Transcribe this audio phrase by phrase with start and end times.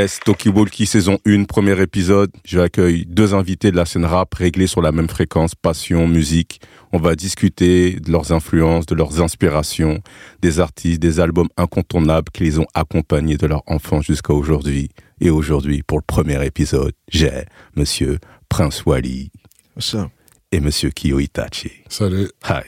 [0.00, 2.30] Yes, Toki Walkie saison 1, premier épisode.
[2.42, 6.62] J'accueille deux invités de la scène rap réglés sur la même fréquence, passion, musique.
[6.94, 10.00] On va discuter de leurs influences, de leurs inspirations,
[10.40, 14.88] des artistes, des albums incontournables qui les ont accompagnés de leur enfance jusqu'à aujourd'hui.
[15.20, 17.44] Et aujourd'hui, pour le premier épisode, j'ai
[17.76, 19.30] Monsieur Prince Wally
[19.76, 20.08] Ça.
[20.50, 21.72] et Monsieur Kiyo Itachi.
[21.90, 22.30] Salut.
[22.48, 22.62] Hi.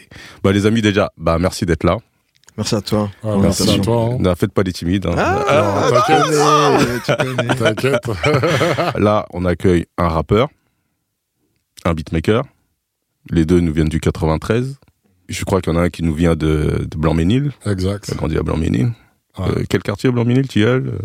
[0.45, 1.97] Bah les amis déjà, bah merci d'être là.
[2.57, 3.11] Merci à toi.
[3.25, 4.11] Ah, merci à toi.
[4.13, 4.17] hein.
[4.21, 5.07] Ne faites pas les timides.
[5.07, 5.15] hein.
[5.17, 5.89] Ah.
[7.59, 8.07] T'inquiète.
[8.99, 10.49] Là, on accueille un rappeur,
[11.85, 12.45] un beatmaker.
[13.31, 14.77] Les deux nous viennent du 93.
[15.29, 17.53] Je crois qu'il y en a un qui nous vient de, de Blanc-Ménil.
[17.67, 18.07] exact.
[18.09, 18.93] Il a grandi à Blanc-Ménil.
[19.39, 19.45] Ouais.
[19.49, 20.99] Euh, quel quartier Blanc-Ménil, Tilleul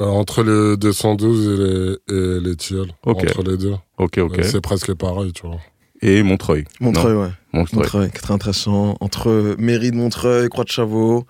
[0.00, 2.80] Euh, entre le 212 et les, et les.
[3.04, 3.24] Ok.
[3.24, 3.74] Entre les deux.
[3.98, 4.38] Ok, ok.
[4.38, 5.58] Euh, C'est presque pareil, tu vois.
[6.02, 6.64] Et Montreuil.
[6.80, 7.28] Montreuil, ouais.
[7.52, 7.80] Montreuil.
[7.80, 8.96] Montreuil, 93 ans.
[9.00, 11.26] Entre mairie de Montreuil, Croix de Chavaux,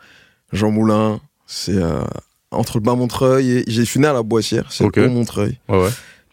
[0.53, 1.21] Jean Moulin.
[1.47, 2.03] C'est euh,
[2.51, 4.71] entre le bas Montreuil et j'ai fini à la Boissière.
[4.73, 4.99] C'est Ok.
[4.99, 5.59] au Montreuil.
[5.69, 5.91] Ouais, ouais.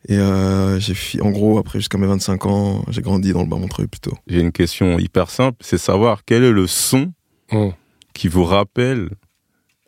[0.09, 3.47] Et euh, j'ai fi- en gros, après jusqu'à mes 25 ans, j'ai grandi dans le
[3.47, 4.17] bas Montreuil plutôt.
[4.27, 7.13] J'ai une question hyper simple, c'est savoir quel est le son
[7.51, 7.71] Hum.
[8.13, 9.09] qui vous rappelle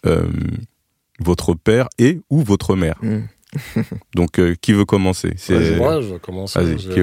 [0.06, 0.28] euh,
[1.20, 2.98] votre père et ou votre mère.
[3.02, 3.22] Mm.
[4.14, 5.34] Donc, euh, qui veut commencer?
[5.38, 6.60] C'est Ouais, je vais commencer.
[6.60, 7.02] Vas-y.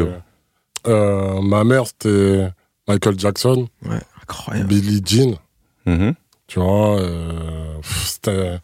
[0.86, 2.48] Euh, ma mère, c'était
[2.88, 3.68] Michael Jackson,
[4.22, 4.68] Incroyable.
[4.68, 5.38] Billie Jean.
[5.86, 6.14] Mhm.
[6.46, 8.58] Tu vois, euh, c'était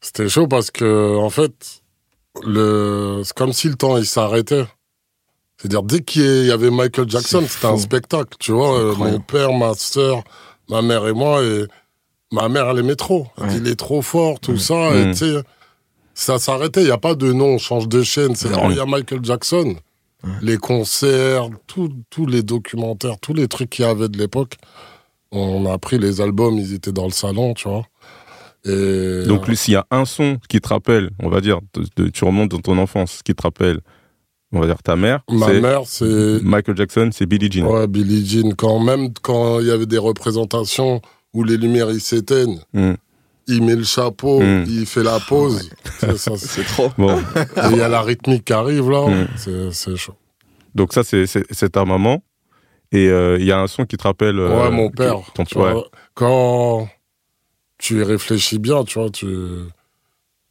[0.00, 1.82] c'était chaud parce que en fait,
[2.44, 4.64] le c'est comme si le temps il s'arrêtait.
[5.58, 8.36] C'est-à-dire dès qu'il y avait Michael Jackson, C'est c'était un spectacle.
[8.38, 10.22] Tu vois, euh, mon père, ma sœur,
[10.68, 11.64] ma mère et moi et
[12.32, 13.28] ma mère elle aimait trop.
[13.38, 13.60] Elle dit, Ouais.
[13.64, 14.58] Il est trop fort, tout Ouais.
[14.58, 14.90] ça.
[14.90, 14.96] Mm.
[14.96, 15.42] Et tu sais,
[16.14, 16.82] ça s'arrêtait.
[16.82, 18.34] Il y a pas de nom, on change de chaîne.
[18.34, 18.70] C'est Ouais.
[18.70, 19.76] il y a Michael Jackson.
[20.24, 20.30] Ouais.
[20.42, 24.56] Les concerts, tous les documentaires, tous les trucs qu'il y avait de l'époque.
[25.32, 27.84] On a pris les albums, ils étaient dans le salon, tu vois.
[28.64, 31.60] Et Donc, s'il y a un son qui te rappelle, on va dire,
[32.14, 33.80] tu remontes dans ton enfance, qui te rappelle,
[34.52, 37.66] on va dire ta mère, ma mère, c'est Michael Jackson, c'est Billie Jean.
[37.70, 38.54] ouais, Billie Jean.
[38.56, 41.02] Quand même, quand il y avait des représentations
[41.34, 42.92] où les lumières ils s'éteignent, Mm.
[43.46, 44.64] Il met le chapeau, Mm.
[44.68, 45.70] il fait la pause.
[46.00, 46.90] C'est ça, c'est- trop.
[46.98, 49.28] Bon, Et il y a la rythmique qui arrive là, Mm.
[49.72, 50.14] c'est chaud.
[50.74, 51.26] donc ça, c'est-
[51.70, 52.22] ta maman.
[52.92, 54.38] Et euh, il y a un son qui te rappelle...
[54.38, 55.16] euh, ouais, mon père.
[55.24, 55.72] qui- ton- tu ouais.
[55.72, 56.88] vois, quand
[57.78, 59.26] tu y réfléchis bien, tu vois, tu...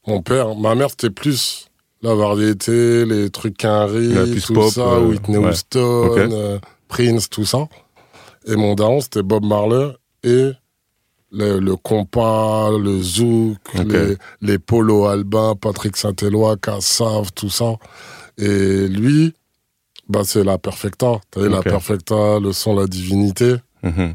[0.08, 1.68] Mon père, ma mère, c'était plus
[2.02, 5.50] la variété, les trucs plus tout pop, ça, euh, Whitney ouais.
[5.52, 7.70] Houston, euh, Prince, tout ça.
[8.46, 9.94] Et mon daron, c'était Bob Marley
[10.26, 10.52] et
[11.34, 17.76] le, le compas, le zouk, les, les Polo Albin, Patrick Saint-Éloi, Cassav, tout ça.
[18.38, 19.34] Et lui,
[20.08, 21.20] bah, c'est la Perfecta.
[21.32, 21.62] T'as vu, la.
[21.62, 23.56] Perfecta, le son, la divinité.
[23.84, 24.14] Mhm.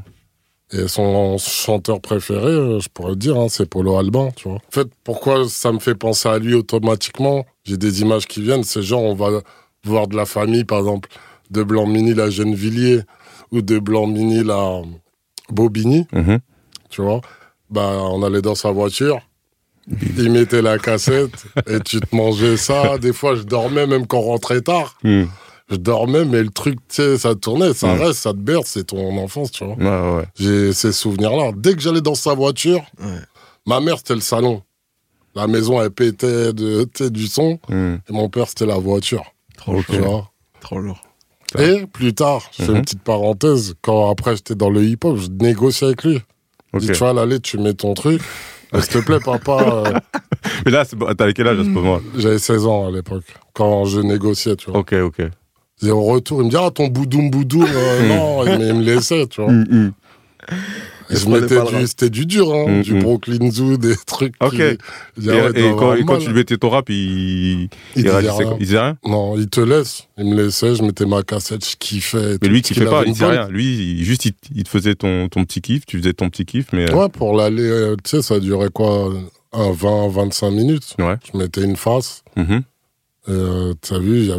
[0.71, 4.59] Et son chanteur préféré, euh, je pourrais te dire, hein, c'est Polo Alban, tu vois.
[4.59, 7.47] En fait, pourquoi ça me fait penser à lui automatiquement?
[7.65, 9.41] J'ai des images qui viennent, c'est genre, on va
[9.85, 11.09] voir de la famille, par exemple,
[11.51, 13.01] de Blanc-Mini à Gennevilliers,
[13.51, 14.83] ou de Blanc-Mini à
[15.51, 16.39] Bobigny, Mhm.
[16.89, 17.21] Tu vois.
[17.71, 19.21] Bah, on allait dans sa voiture,
[20.19, 22.99] il mettait la cassette, et tu te mangeais ça.
[22.99, 24.97] Des fois, je dormais, même quand on rentrait tard.
[25.03, 25.25] Mm.
[25.71, 28.01] Je dormais, mais le truc, tu sais, ça tournait, ça Mm.
[28.01, 29.75] reste, ça te berce, c'est ton enfance, tu vois.
[29.77, 30.25] Ouais, ouais, ouais.
[30.35, 31.53] J'ai ces souvenirs-là.
[31.55, 33.21] Dès que j'allais dans sa voiture, Ouais.
[33.67, 34.63] ma mère, c'était le salon.
[35.35, 37.59] La maison, elle pétait de, du son.
[37.69, 37.97] Mm.
[38.09, 39.25] Et mon père, c'était la voiture.
[39.59, 39.83] Trop.
[39.83, 40.31] Tu vois.
[40.61, 41.01] Trop lourd.
[41.59, 42.77] Et plus tard, je fais Mhm.
[42.77, 43.75] une petite parenthèse.
[43.83, 46.21] Quand après, j'étais dans le hip-hop, je négociais avec lui.
[46.73, 46.83] Je Ok.
[46.85, 48.21] dis, tu vois, allez, tu mets ton truc.
[48.75, 49.53] S'il te plaît, papa.
[49.53, 49.93] euh,
[50.67, 50.85] Mais là,
[51.17, 53.25] t'avais quel âge à ce moment J'avais 16 ans à l'époque,
[53.55, 54.81] quand je négociais, tu vois.
[54.81, 55.23] Ok, ok.
[55.83, 58.75] Et au retour, il me dit, ah, ton boudoum boudoum, euh, non, il me- il
[58.75, 59.53] me laissait, tu vois.
[61.11, 61.15] Mm,
[61.81, 61.87] mm.
[61.87, 62.83] C'était du dur, hein, Mhm.
[62.83, 64.35] du Brooklyn Zoo, des trucs.
[64.41, 64.51] Ok.
[64.53, 64.77] qui- Et,
[65.31, 68.47] ah ouais, quand, et tu mettais ton rap, il, Il il disait réagissait rien.
[68.49, 68.57] quoi?
[68.61, 68.97] Il disait rien?
[69.05, 70.07] Non, il te laisse.
[70.19, 72.37] Il me laissait, je mettais ma cassette, je kiffais.
[72.43, 73.49] Mais lui, qui fait pas, il disait bonne- rien.
[73.49, 76.67] Lui, juste, il, il te faisait ton, ton petit kiff, tu faisais ton petit kiff,
[76.73, 76.91] mais.
[76.91, 79.13] euh, Ouais, pour l'aller, euh, tu sais, ça durait quoi?
[79.53, 80.95] Un 20, 25 minutes.
[80.99, 81.15] Ouais.
[81.33, 82.23] Je mettais une face.
[82.37, 82.63] mhm,
[83.31, 84.31] Euh, T'as vu,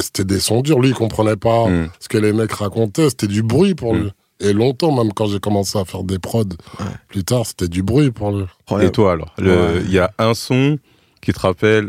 [0.00, 0.78] c'était des sons durs.
[0.80, 1.88] Lui, il comprenait pas mm.
[1.98, 3.10] ce que les mecs racontaient.
[3.10, 3.98] C'était du bruit pour Mm.
[4.02, 4.10] lui.
[4.40, 6.44] Et longtemps, même quand j'ai commencé à faire des prods,
[6.80, 6.86] Ouais.
[7.08, 8.44] plus tard, c'était du bruit pour lui.
[8.82, 9.82] Et toi, alors Le- Ouais.
[9.86, 10.78] Il y a un son
[11.22, 11.88] qui te rappelle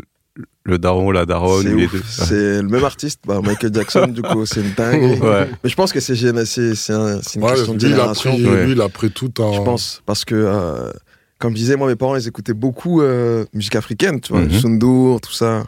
[0.64, 1.92] le daron, la daronne, C'est les ouf.
[1.92, 2.02] deux.
[2.08, 4.74] C'est le même artiste, bah, Michael Jackson, du coup, c'est une.
[5.22, 5.48] Ouais.
[5.64, 6.14] Mais je pense que c'est
[6.44, 8.32] c'est c'est un- c'est une Ouais, question de lui, il a génération.
[8.32, 8.64] pris, Ouais.
[8.66, 9.52] lui, il a pris tout un.
[9.52, 10.90] Je pense, parce que, euh,
[11.38, 14.50] comme je disais, moi, mes parents, ils écoutaient beaucoup euh, musique africaine, tu vois, Mhm.
[14.52, 15.64] Sundur, tout ça.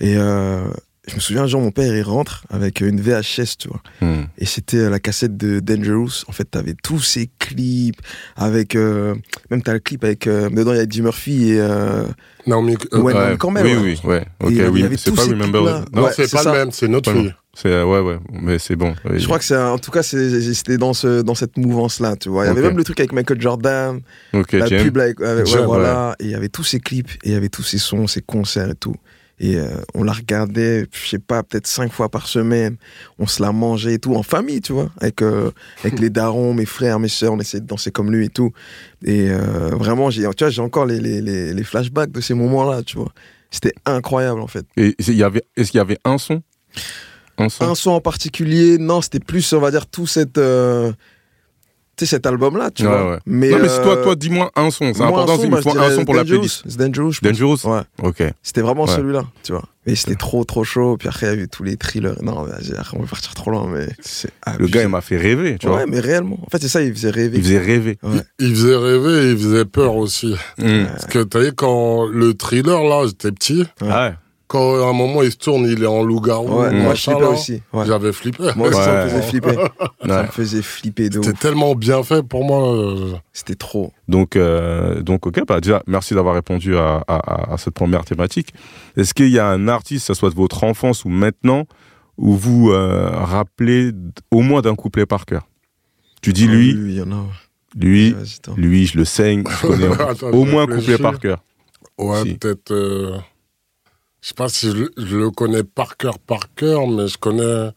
[0.00, 0.64] Et euh,
[1.06, 3.82] je me souviens jour, mon père, il rentre avec une VHS, tu vois.
[4.00, 4.24] Hmm.
[4.38, 6.24] Et c'était euh, la cassette de Dangerous.
[6.28, 8.00] En fait, t'avais tous ces clips
[8.36, 8.74] avec.
[8.74, 9.14] euh,
[9.50, 10.26] même t'as le clip avec.
[10.26, 11.60] euh, dedans, il y a Eddie Murphy et.
[11.60, 12.04] euh,
[12.46, 14.24] Naomi, euh, Ouais, Ouais, non, quand même, oui, oui, ouais.
[14.42, 15.84] Ok, il y oui, avait c'est tous pas ces Remember.
[15.92, 16.52] non, Ouais, c'est pas ça.
[16.52, 17.32] le même, c'est notre fille.
[17.56, 18.94] C'est euh, ouais, ouais, mais c'est bon.
[19.04, 19.18] Oui.
[19.20, 19.56] Je crois que c'est.
[19.56, 22.44] En tout cas, c'était dans, ce, dans cette mouvance-là, tu vois.
[22.44, 24.00] Il y avait même le truc avec Michael Jordan,
[24.32, 26.16] Ok, la pub, là, avec- avec- ouais, voilà.
[26.18, 28.22] Et il y avait tous ces clips, et il y avait tous ces sons, ces
[28.22, 28.96] concerts et tout.
[29.40, 32.76] Et euh, on la regardait, je sais pas, peut-être cinq fois par semaine.
[33.18, 34.90] On se la mangeait et tout, en famille, tu vois.
[35.00, 35.50] Avec, euh,
[35.82, 38.52] avec les darons, mes frères, mes sœurs, on essayait de danser comme lui et tout.
[39.04, 42.34] Et euh, vraiment, j'ai, tu vois, j'ai encore les, les, les, les flashbacks de ces
[42.34, 43.12] moments-là, tu vois.
[43.50, 44.66] C'était incroyable, en fait.
[44.76, 46.42] Et il y avait, est-ce qu'il y avait un son?
[47.36, 47.64] Un son?
[47.64, 50.38] Un son en particulier, non, c'était plus, on va dire, tout cette.
[51.94, 53.10] Euh, tu sais, cet album-là, tu Ouais, vois.
[53.12, 53.18] ouais.
[53.26, 54.92] Mais, non, mais c'est toi, euh, toi, dis-moi un son.
[54.94, 56.38] C'est important, son, il bah, me faut je un son pour la Dangerous.
[56.40, 56.62] playlist.
[56.66, 57.12] C'est Dangerous.
[57.22, 57.80] Dangerous Ouais.
[58.02, 58.22] Ok.
[58.42, 58.94] C'était vraiment Ouais.
[58.94, 59.64] celui-là, tu vois.
[59.86, 60.96] Mais c'était trop, trop chaud.
[60.98, 62.14] Puis après, il y a eu tous les thrillers.
[62.22, 65.56] Non, vas-y, on va partir trop loin, mais c'est Le gars, il m'a fait rêver,
[65.60, 65.86] tu Ouais, vois.
[65.86, 66.38] mais réellement.
[66.46, 67.36] En fait, c'est ça, il faisait rêver.
[67.36, 67.98] Il faisait rêver.
[68.02, 68.20] Ouais.
[68.38, 70.34] Il faisait rêver et il faisait peur aussi.
[70.58, 70.86] Hmm.
[70.86, 74.14] Parce que t'as vu, quand le thriller, là, j'étais petit, Ouais.
[74.54, 77.20] Quand à un moment il se tourne, il est en loup-garou, Ouais, moi, je flippais
[77.20, 77.60] là, aussi.
[77.72, 77.84] Ouais.
[77.86, 78.44] j'avais flippé.
[78.54, 79.56] Moi aussi, ça me faisait flipper.
[80.06, 82.72] Ça me faisait flipper de C'était tellement bien fait pour moi.
[82.72, 83.92] euh, C'était trop.
[84.06, 88.54] Donc, euh, donc, ok, bah déjà, merci d'avoir répondu à, à- à cette première thématique.
[88.96, 91.64] Est-ce qu'il y a un artiste, ça soit de votre enfance ou maintenant,
[92.16, 93.90] où vous euh, rappelez
[94.30, 95.48] au moins d'un couplet par cœur?
[96.22, 97.24] Tu dis lui, oui, il y en a.
[97.76, 98.14] lui,
[98.56, 101.42] lui, je le saigne, je connais Attends, au moins un couplet par cœur.
[101.98, 102.34] Ouais, Si.
[102.34, 102.70] peut-être.
[102.70, 103.16] euh,
[104.24, 107.18] Je sais pas si je, le- je le connais par cœur, par cœur, mais je
[107.18, 107.68] connais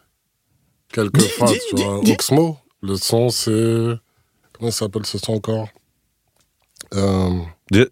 [0.93, 1.51] quelques Dis- phrases.
[1.51, 3.95] dis- Tu vois, dis- Oxmo, le son, c'est.
[4.53, 5.67] Comment s'appelle ce son encore?
[6.93, 7.31] Euh,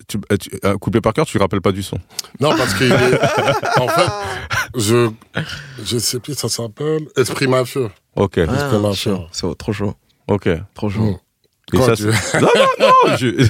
[0.07, 1.97] tu- euh, tu- un couplet par cœur, tu te rappelles pas du son.
[2.39, 2.93] Non, parce qu'il est.
[3.81, 4.11] en fait,
[4.77, 5.11] je.
[5.83, 7.09] Je sais plus, ça s'appelle.
[7.17, 7.89] Esprit mafieux.
[8.15, 9.15] Ok, Ah, Esprit mafieux.
[9.15, 9.25] chaud.
[9.33, 9.95] C'est trop chaud.
[10.29, 10.47] ok.
[10.73, 11.01] Trop chaud.
[11.01, 11.17] Mm.
[11.73, 13.47] Ça, non, non, non, je,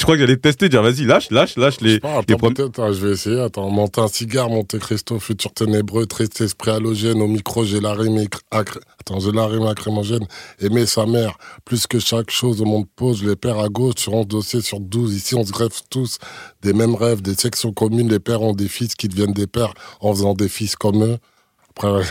[0.00, 2.00] je crois que j'allais tester, dire vas-y, lâche, lâche, lâche Je sais les.
[2.26, 3.38] les attends, je vais essayer.
[3.38, 7.92] Attends, monter un cigare, Monte Cristo, futur ténébreux, triste esprit halogène, au micro, j'ai la
[7.92, 10.26] rime Attends, j'ai la rime lacrymogène.
[10.58, 11.36] Aimer sa mère,
[11.66, 14.80] plus que chaque chose au monde pose, les pères à gauche sur 11 dossiers sur
[14.80, 15.14] 12.
[15.14, 16.18] Ici, on se greffe tous
[16.62, 18.08] des mêmes rêves, des sections communes.
[18.08, 21.18] Les pères ont des fils qui deviennent des pères en faisant des fils comme eux.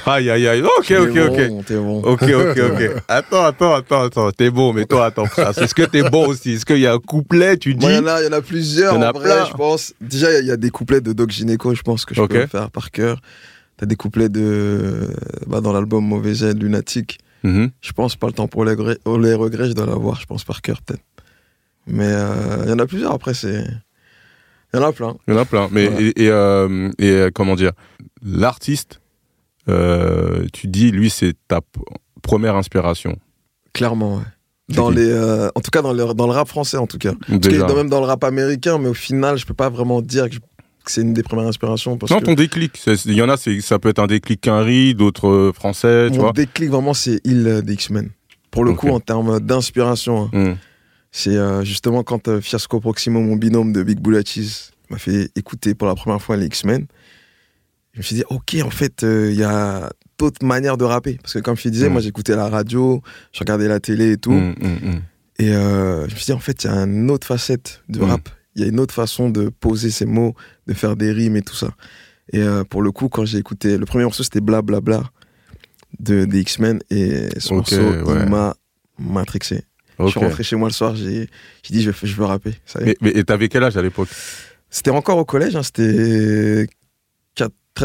[0.06, 0.62] Aïe, aïe, aïe.
[0.64, 1.48] Ok, ok, ok.
[1.50, 2.02] bon, T'es bon.
[2.04, 2.92] Ok, ok, ok.
[3.08, 4.32] Attends, attends, attends, attends.
[4.32, 5.58] T'es bon, mais toi, attends, frère.
[5.58, 7.98] Est-ce que t'es bon aussi Est-ce qu'il y a un couplet, tu dis il y
[7.98, 8.94] en a, il y en a plusieurs.
[8.94, 9.46] Il y en a vrai, plein.
[9.46, 9.94] je pense.
[10.02, 12.16] Déjà, il y a- il y, a des couplets de Doc Gineco, je pense que
[12.16, 12.32] je Ok.
[12.32, 13.22] peux faire par cœur.
[13.78, 15.08] T'as des couplets de.
[15.48, 17.20] Bah, dans l'album Mauvais Jet, Lunatique.
[17.44, 17.70] Mhm.
[17.80, 20.26] Je pense pas le temps pour les, regrets- oh, les regrets, je dois l'avoir, je
[20.26, 21.04] pense par cœur peut-être.
[21.88, 23.64] Mais euh, il y en a plusieurs après, c'est.
[24.74, 25.16] Il y en a plein.
[25.28, 25.68] Il y en a plein.
[25.72, 26.02] Mais, Voilà.
[26.06, 27.72] et, et, euh, et, euh, comment dire?
[28.24, 29.00] L'artiste,
[29.70, 31.62] euh, tu dis, lui, c'est ta
[32.22, 33.18] première inspiration.
[33.74, 34.24] Clairement, ouais.
[34.76, 37.14] Dans les, euh, en tout cas, dans le, dans le rap français, en tout cas.
[37.28, 37.66] Parce Déjà.
[37.66, 40.36] que même dans le rap américain, mais au final, je peux pas vraiment dire que,
[40.86, 41.98] c'est une des premières inspirations.
[41.98, 42.80] Parce Non, que ton déclic.
[43.06, 46.26] Il y en a, ça peut être un déclic Quinry, d'autres euh, français, tu mon
[46.26, 46.34] vois.
[46.34, 48.10] déclic, vraiment, c'est Il des X-Men.
[48.52, 50.58] Pour le coup, en termes d'inspiration, hein, Mhm.
[51.12, 55.88] c'est euh, justement quand Fiasco Proximo, mon binôme de Big Cheese, m'a fait écouter pour
[55.88, 56.86] la première fois les X-Men.
[58.00, 61.20] Je me suis dit, ok, en fait, euh, il y a d'autres manières de rapper.
[61.22, 61.92] Parce que comme je te disais, Mm.
[61.92, 63.02] moi j'écoutais la radio,
[63.34, 64.32] je regardais la télé et tout.
[64.32, 65.02] Mhm, mhm.
[65.38, 68.00] Et euh, je me suis dit, en fait, il y a une autre facette de
[68.00, 68.04] Mm.
[68.04, 68.30] rap.
[68.56, 70.34] Il y a une autre façon de poser ses mots,
[70.68, 71.72] de faire des rimes et tout ça.
[72.32, 75.04] Et euh, pour le coup, quand j'ai écouté, le premier morceau c'était Bla Bla Bla
[76.00, 76.80] de, des X-Men.
[76.90, 78.24] Et Ok, morceau, ouais.
[78.24, 78.56] il m'a
[78.98, 79.64] matrixé.
[79.98, 80.12] Je Ok.
[80.12, 81.28] suis rentré chez moi le soir, j'ai
[81.70, 82.54] dit, je, veux- je veux rapper.
[82.66, 82.80] Ça.
[82.82, 84.08] Mais, mais et t'avais quel âge à l'époque?
[84.70, 86.68] C'était encore au collège, hein, c'était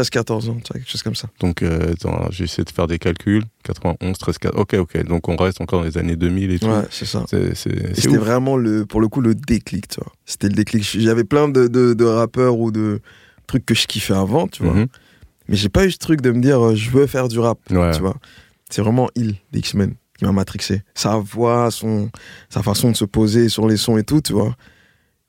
[0.01, 1.29] 13-14 ans, tu vois, quelque chose comme ça.
[1.39, 1.93] Donc, euh,
[2.31, 3.43] j'ai essayé de faire des calculs.
[3.63, 4.61] 91, 13, 14.
[4.61, 5.03] Ok, ok.
[5.05, 6.67] Donc, on reste encore dans les années 2000 et tout.
[6.67, 7.25] Ouais, c'est ça.
[7.27, 10.11] C'était vraiment, le, pour le coup, le déclic, tu vois.
[10.25, 10.83] C'était le déclic.
[10.83, 12.99] J'avais plein de, de, de rappeurs ou de
[13.47, 14.73] trucs que je kiffais avant, tu vois.
[14.73, 14.87] Mhm.
[15.47, 17.59] Mais j'ai pas eu ce truc de me dire, euh, je veux faire du rap,
[17.69, 17.91] Ouais.
[17.91, 18.15] tu vois.
[18.69, 20.81] C'est vraiment il, des X-Men, qui m'a matrixé.
[20.95, 22.09] Sa voix, son,
[22.49, 24.55] sa façon de se poser sur les sons et tout, tu vois.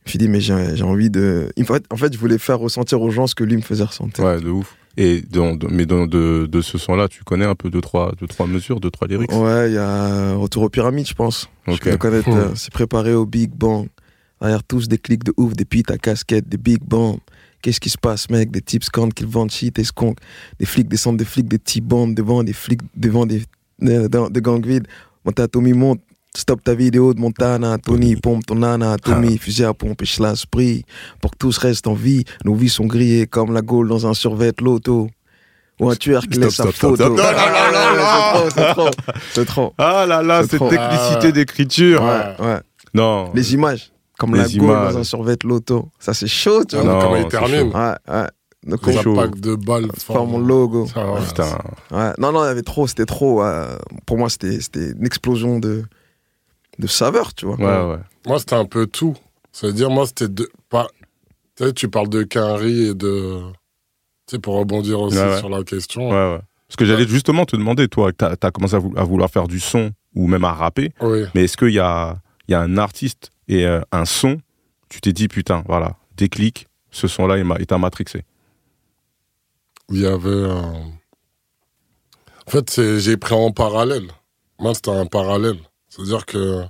[0.06, 1.50] Je me suis dit, mais j'ai j'ai envie de.
[1.60, 3.82] En fait, en fait, je voulais faire ressentir aux gens ce que lui me faisait
[3.82, 4.24] ressentir.
[4.24, 4.76] Ouais, de ouf.
[4.96, 8.28] Et dans, mais dans, de, de ce son-là, tu connais un peu deux, trois, deux,
[8.28, 9.32] trois mesures, deux, trois lyrics?
[9.32, 11.50] Ouais, il y a Retour aux pyramides, je pense.
[11.66, 13.88] Je euh, C'est préparé au Big Bang.
[14.40, 17.18] Derrière tous des clics de ouf, depuis ta casquette, des Big Bang.
[17.60, 18.52] Qu'est-ce qui se passe, mec?
[18.52, 20.18] Des types scandent qu'ils vendent shit skunk.
[20.60, 23.42] Des flics descendent des flics, des petits bombes devant des flics, devant des,
[23.80, 24.86] des gangs vides.
[25.24, 26.00] Monta Tommy monte.
[26.36, 30.84] Stop ta vidéo de Montana, Tony, pompe ton nana, Tommy, fusil à pompe, et l'esprit.
[31.20, 34.12] Pour que tous restent en vie, nos vies sont grillées comme la gaule dans un
[34.12, 35.08] survêt loto.
[35.80, 37.08] Ou un tueur qui laisse sa photo.
[37.08, 38.50] Non, non, non, non, non.
[38.54, 39.12] C'est trop, c'est trop.
[39.34, 39.72] C'est trop.
[39.78, 40.68] Ah là là, C'est cette trop.
[40.70, 41.32] technicité Ah.
[41.32, 42.02] d'écriture.
[42.02, 42.60] Ouais, ouais.
[42.94, 43.30] Non.
[43.34, 43.90] Les images.
[44.18, 45.88] Comme Les la gaule dans un survêt loto.
[45.98, 47.02] Ça, c'est chaud, tu Ah, vois.
[47.02, 47.70] comment il c'est termine.
[47.74, 48.26] Ouais, ouais.
[48.66, 48.80] Donc,
[49.14, 49.88] pack de balles.
[49.98, 50.86] forme mon logo.
[50.96, 51.58] Ah ouais, Putain.
[51.90, 52.12] Ouais.
[52.18, 53.42] Non, non, il y avait trop, c'était trop.
[53.42, 53.76] euh,
[54.06, 55.84] pour moi, c'était c'était une explosion de,
[56.78, 57.56] de saveur, tu vois.
[57.56, 58.00] Ouais, ouais.
[58.26, 59.16] Moi, c'était un peu tout.
[59.52, 60.86] C'est-à-dire, moi, c'était de, pas.
[61.56, 63.40] Tu sais, tu parles de Quinry et de.
[64.26, 65.38] Tu sais, pour rebondir aussi Ouais, ouais.
[65.38, 66.08] sur la question.
[66.10, 66.40] Ouais, ouais.
[66.68, 69.46] Parce que j'allais justement te demander, toi, tu as, commencé à, vou- à vouloir faire
[69.46, 71.24] du son ou même à rapper, Oui.
[71.34, 72.16] mais est-ce qu'il y a,
[72.48, 74.38] il y a un artiste et euh, un son,
[74.88, 78.24] tu t'es dit, putain, voilà, déclic, ce son-là, il m'a- il t'a matrixé.
[79.90, 80.90] Il y avait un.
[82.46, 84.08] En fait, j'ai pris en parallèle.
[84.58, 85.58] Moi, c'était un parallèle.
[85.96, 86.62] C'est-à-dire que.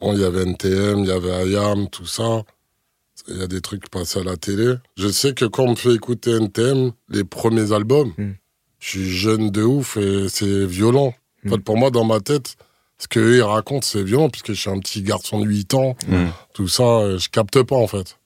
[0.00, 2.42] Bon, il y avait NTM, il y avait IAM, tout ça.
[3.28, 4.74] Il y a des trucs qui passaient à la télé.
[4.96, 8.32] Je sais que quand on me fait écouter NTM, les premiers albums, Mm.
[8.80, 11.14] je suis jeune de ouf et c'est violent.
[11.44, 11.50] En Mm.
[11.50, 12.56] fait, pour moi, dans ma tête,
[12.98, 15.94] ce qu'eux, ils racontent, c'est violent, puisque je suis un petit garçon de 8 ans.
[16.08, 16.26] Mm.
[16.54, 18.18] Tout ça, euh, je capte pas, en fait.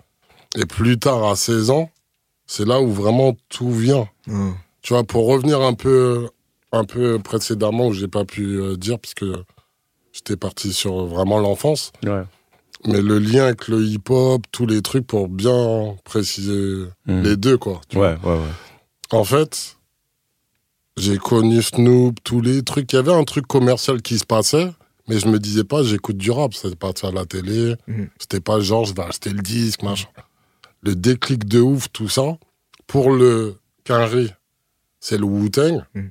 [0.56, 1.90] Et plus tard, à 16 ans,
[2.46, 4.08] c'est là où vraiment tout vient.
[4.80, 6.28] Tu vois, pour revenir un peu,
[6.72, 9.42] un peu précédemment, où j'ai pas pu euh, dire, parce que
[10.16, 12.22] j'étais parti sur vraiment l'enfance, Ouais.
[12.86, 17.22] mais le lien avec le hip-hop, tous les trucs pour bien préciser Mm.
[17.22, 17.80] les deux, quoi.
[17.88, 18.12] tu vois.
[18.14, 18.52] Ouais, ouais, ouais.
[19.12, 19.76] En fait,
[20.96, 22.92] j'ai connu Snoop, tous les trucs.
[22.92, 24.72] Il y avait un truc commercial qui se passait,
[25.08, 26.54] mais je me disais pas, j'écoute du rap.
[26.54, 27.76] C'était pas ça à la télé.
[27.86, 28.08] Mhm.
[28.18, 30.08] C'était pas genre, je vais acheter le disque, machin.
[30.82, 32.38] Le déclic de ouf, tout ça.
[32.86, 34.32] Pour le Quinry,
[35.00, 35.84] c'est le Wu-Tang.
[35.94, 36.10] Mhm.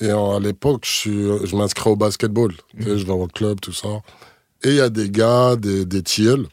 [0.00, 2.52] Et à l'époque, je, je m'inscris au basketball.
[2.76, 3.88] Tu sais, je vais au club, tout ça.
[4.62, 6.46] Et il y a des gars, des, des TL,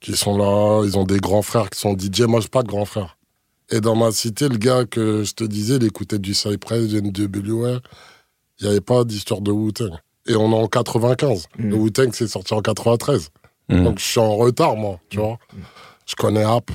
[0.00, 0.84] qui sont là.
[0.84, 2.22] Ils ont des grands frères qui sont DJ.
[2.22, 3.16] Moi, j'ai pas de grands frères.
[3.70, 7.02] Et dans ma cité, le gars que je te disais, il écoutait du Cypress, du
[7.02, 7.80] NWA.
[8.58, 9.98] Il n'y avait pas d'histoire de Wu-Tang.
[10.28, 11.46] Et on est en 95.
[11.58, 11.70] Mm.
[11.70, 13.30] Le Wu-Tang, c'est sorti en 93.
[13.68, 13.84] Mm.
[13.84, 15.38] Donc je suis en retard, moi, tu vois.
[16.06, 16.70] Je connais App.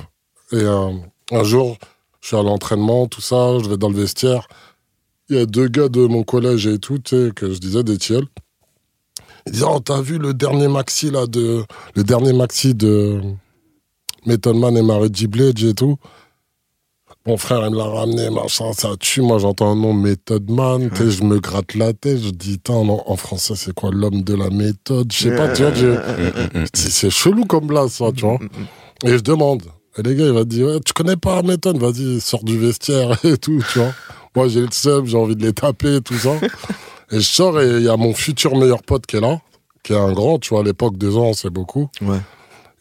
[0.52, 0.92] Et euh,
[1.30, 1.78] un jour,
[2.20, 4.46] je suis à l'entraînement, tout ça, je vais dans le vestiaire.
[5.32, 6.98] Il y a deux gars de mon collège et tout,
[7.34, 8.26] que je disais des tiels.
[9.46, 11.62] Ils disent, oh, t'as vu le dernier maxi, là, de...
[11.96, 13.18] Le dernier maxi de
[14.26, 15.26] Method Man et Mary J.
[15.28, 15.96] Blige et tout.
[17.26, 19.22] Mon frère, il me l'a ramené, machin, ça tue.
[19.22, 22.58] Moi, j'entends un nom Method Man, tu sais, je me gratte la tête, je dis,
[22.58, 25.10] Tain, en, en français, c'est quoi l'homme de la méthode?
[25.12, 28.38] Je sais pas, tu vois, je- c'est chelou comme là, ça, tu vois.
[29.04, 29.62] Et je demande.
[29.98, 33.18] Et les gars, il va dire, ouais, tu connais pas Méthode Vas-y, sors du vestiaire
[33.24, 33.92] et tout, tu vois.
[34.34, 36.34] Moi, j'ai le seum, j'ai envie de les taper, tout ça.
[37.10, 39.40] et je sors et il y a mon futur meilleur pote qui est là,
[39.82, 41.90] qui est un grand, tu vois, à l'époque, deux ans, c'est beaucoup.
[42.00, 42.20] Ouais.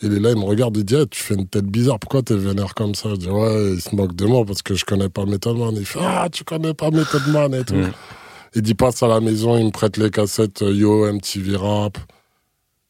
[0.04, 2.24] Il est là, il me regarde, il dit, Eh, tu fais une tête bizarre, pourquoi
[2.24, 3.10] t'es vénère comme ça?
[3.10, 5.76] Je dis, ouais, il se moque de moi parce que je connais pas Method Man.
[5.78, 7.76] Il fait, ah, tu connais pas Method Man et tout.
[8.56, 11.98] Il dit, passe à la maison, il me prête les cassettes euh, Yo, MTV Rap.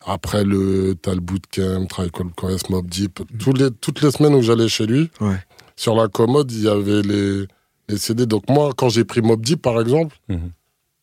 [0.06, 3.20] Après, le, t'as le Bootcamp, Called Quest, Mob Deep.
[3.40, 5.36] Tous les, toutes les semaines où j'allais chez lui, Ouais.
[5.76, 7.46] sur la commode, il y avait les,
[7.92, 8.26] les CD.
[8.26, 10.52] Donc moi, quand j'ai pris Mob Deep, par exemple, Mhm.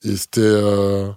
[0.05, 1.09] et c'était euh,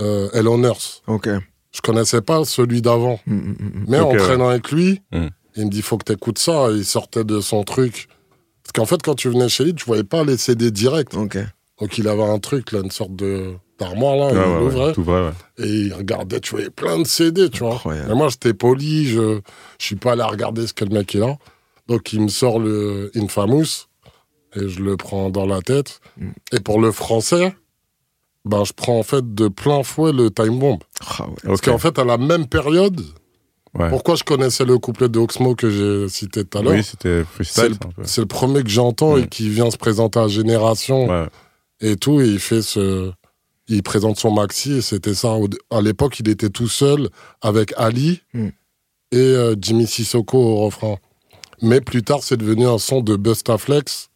[0.00, 1.02] euh, Earth.
[1.06, 1.28] Ok.
[1.72, 3.18] Je connaissais pas celui d'avant.
[3.26, 4.18] Mm, mm, mm, Mais en ouais.
[4.18, 5.26] traînant avec lui, Mm.
[5.56, 6.68] il me dit faut que t'écoutes ça.
[6.70, 8.08] Il sortait de son truc.
[8.62, 11.14] Parce qu'en fait, quand tu venais chez lui, tu voyais pas les CD directs.
[11.14, 11.22] mm.
[11.22, 11.38] Ok.
[11.80, 14.60] Donc il avait un truc, là, une sorte de d'armoire, là, Ouais, il ouais, ouais,
[14.60, 14.92] l'ouvrait.
[14.92, 15.32] tout vrai, ouais.
[15.66, 17.74] Et il regardait, tu voyais plein de CD, tu vois.
[17.76, 18.12] Incroyable.
[18.12, 19.40] Et moi, j'étais poli, je
[19.78, 21.36] je suis pas allé regarder ce que le mec il a.
[21.88, 23.88] Donc il me sort le Infamous
[24.54, 26.00] et je le prends dans la tête.
[26.16, 26.28] Mm.
[26.52, 27.54] Et pour le français,
[28.44, 30.78] ben, je prends en fait de plein fouet le Time Bomb.
[31.18, 31.34] Ah ouais.
[31.44, 33.00] Parce qu'en fait, à la même période,
[33.74, 33.88] Ouais.
[33.88, 36.74] pourquoi je connaissais le couplet de Oxmo que j'ai cité tout à l'heure?
[36.74, 37.76] Oui, c'était freestyle.
[38.04, 41.26] c'est le premier que j'entends et qui vient se présenter à Génération Ouais.
[41.80, 43.10] et tout, et il fait ce.
[43.68, 45.36] Il présente son maxi, et c'était ça.
[45.70, 47.08] À l'époque, il était tout seul
[47.40, 48.48] avec Ali Mm.
[49.12, 50.96] et euh, Jimmy Sissoko au refrain.
[51.62, 54.10] Mais plus tard, c'est devenu un son de Bustaflex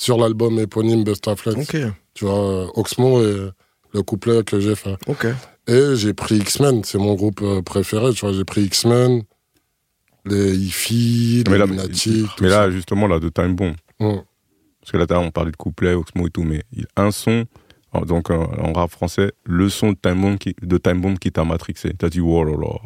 [0.00, 1.56] sur l'album éponyme Bustaflex.
[1.74, 1.76] Ok.
[2.14, 3.50] Tu vois, Oxmo et
[3.92, 4.96] le couplet que j'ai fait.
[5.06, 5.26] Ok.
[5.68, 8.12] Et j'ai pris X-Men, c'est mon groupe euh, préféré.
[8.14, 9.22] Tu vois, j'ai pris X-Men,
[10.24, 12.66] les IFI, les Mais là, Illuminati, tout mais ça.
[12.66, 13.74] là, justement, là, de Time Bomb.
[14.00, 14.16] Mm.
[14.80, 17.44] Parce que là, on parlait de couplet, Oxmo et tout, mais il- un son,
[18.06, 21.30] donc en, en rap français, le son de Time Bomb qui, de Time Bomb qui
[21.30, 21.92] t'a matrixé.
[21.98, 22.78] T'as dit, oh là là.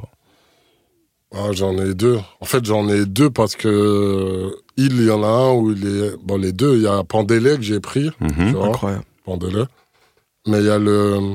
[1.36, 2.18] Ah, j'en ai deux.
[2.40, 6.16] En fait, j'en ai deux parce que il y en a un où il est.
[6.22, 8.30] Bon, les deux, il y a Pandélé que j'ai pris, Mhm.
[8.48, 9.04] tu vois, Incroyable.
[9.24, 9.64] Pandélé.
[10.46, 11.34] Mais il y a le.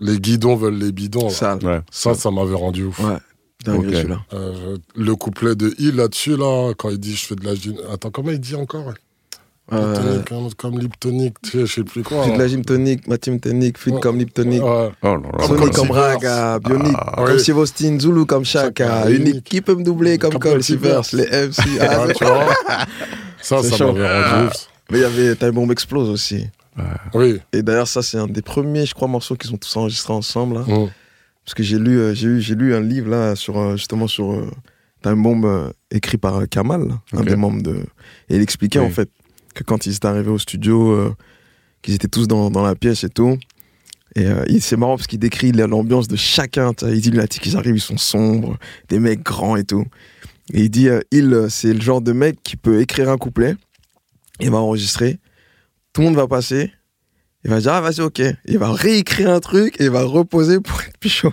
[0.00, 1.24] Les guidons veulent les bidons.
[1.24, 1.30] là.
[1.30, 1.64] Sale.
[1.64, 1.80] Ouais.
[1.90, 2.98] Ça, ça m'avait rendu ouf.
[3.00, 3.16] Ouais.
[3.64, 3.94] Dingue, Ok.
[3.94, 4.20] celui-là.
[4.32, 7.76] Euh, le couplet de Il là-dessus, là, quand il dit je fais de la gym.
[7.92, 8.94] Attends, comment il dit encore?
[9.72, 12.22] Euh, Liptonic, hein, comme Liptonic, tu sais, je sais plus quoi.
[12.22, 14.62] Fit de la gym tonique, ma team tonique, fit comme Liptonic.
[14.62, 14.90] Ouais.
[15.02, 15.16] Oh.
[15.44, 15.90] Sonic comme.
[15.90, 17.40] Raga, Bionic, Ah, comme oui.
[17.40, 21.24] Steve Austin, Zulu comme Shaka, Shaka, Unique, qui peut me doubler comme Cole Sivers, les
[21.26, 21.58] MC.
[21.80, 22.46] Ah, Ouais, tu vois.
[23.42, 24.68] Ça, C'est ça m'avait rendu ouf.
[24.90, 26.46] Mais il y avait Time Bomb Explose aussi.
[27.14, 27.40] Oui.
[27.52, 30.56] Et d'ailleurs, ça, c'est un des premiers, je crois, morceaux qu'ils ont tous enregistrés ensemble.
[30.56, 30.60] Là.
[30.60, 30.90] Mm.
[31.44, 34.50] Parce que j'ai lu, euh, j'ai lu un livre là sur euh, justement sur euh,
[35.02, 37.76] Time Bomb euh, écrit par euh, Kamal, un des membres de.
[38.28, 38.86] Et il expliquait Oui.
[38.86, 39.08] en fait
[39.56, 41.14] que quand ils étaient arrivés au studio, euh,
[41.82, 43.36] qu'ils étaient tous dans, dans la pièce et tout.
[44.14, 46.72] Et euh, c'est marrant parce qu'il décrit l'ambiance de chacun.
[46.82, 48.56] Il dit lunatique, qu'ils arrivent, ils sont sombres,
[48.88, 49.84] des mecs grands et tout.
[50.52, 53.56] Et il dit, euh, il, c'est le genre de mec qui peut écrire un couplet,
[54.40, 55.18] il va enregistrer,
[55.92, 56.70] tout le monde va passer,
[57.44, 58.22] il va dire, ah vas-y, ok.
[58.46, 61.32] Il va réécrire un truc et il va reposer pour être plus chaud.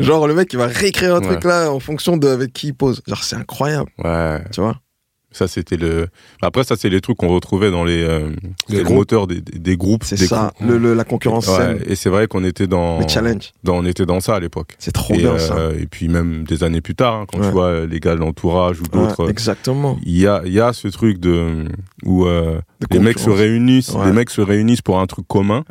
[0.00, 1.26] Genre, le mec, il va réécrire un Ouais.
[1.26, 3.02] truc là en fonction de avec qui il pose.
[3.06, 4.40] Genre, c'est incroyable, Ouais.
[4.52, 4.80] tu vois?
[5.32, 6.08] Ça, c'était le.
[6.42, 8.30] Après, ça, c'est les trucs qu'on retrouvait dans les, euh,
[8.68, 8.96] Les les groupes.
[8.96, 10.04] moteurs des, des, des groupes.
[10.04, 10.70] C'est ça, groupes.
[10.70, 13.00] le, le- la concurrence Ouais, saine, et c'est vrai qu'on était dans.
[13.00, 13.52] le challenge.
[13.64, 14.74] dans- on était dans ça à l'époque.
[14.78, 15.54] C'est trop Et, bien ça.
[15.56, 17.46] euh, et puis même des années plus tard, hein, quand Ouais.
[17.46, 19.98] tu vois euh, les gars de l'entourage ou d'autres, exactement.
[20.04, 21.64] il y a, y a ce truc de
[22.04, 25.64] où euh, De les mecs se réunissent, les mecs se réunissent pour un truc commun.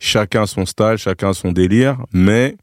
[0.00, 2.56] Chacun son style, chacun son délire, mais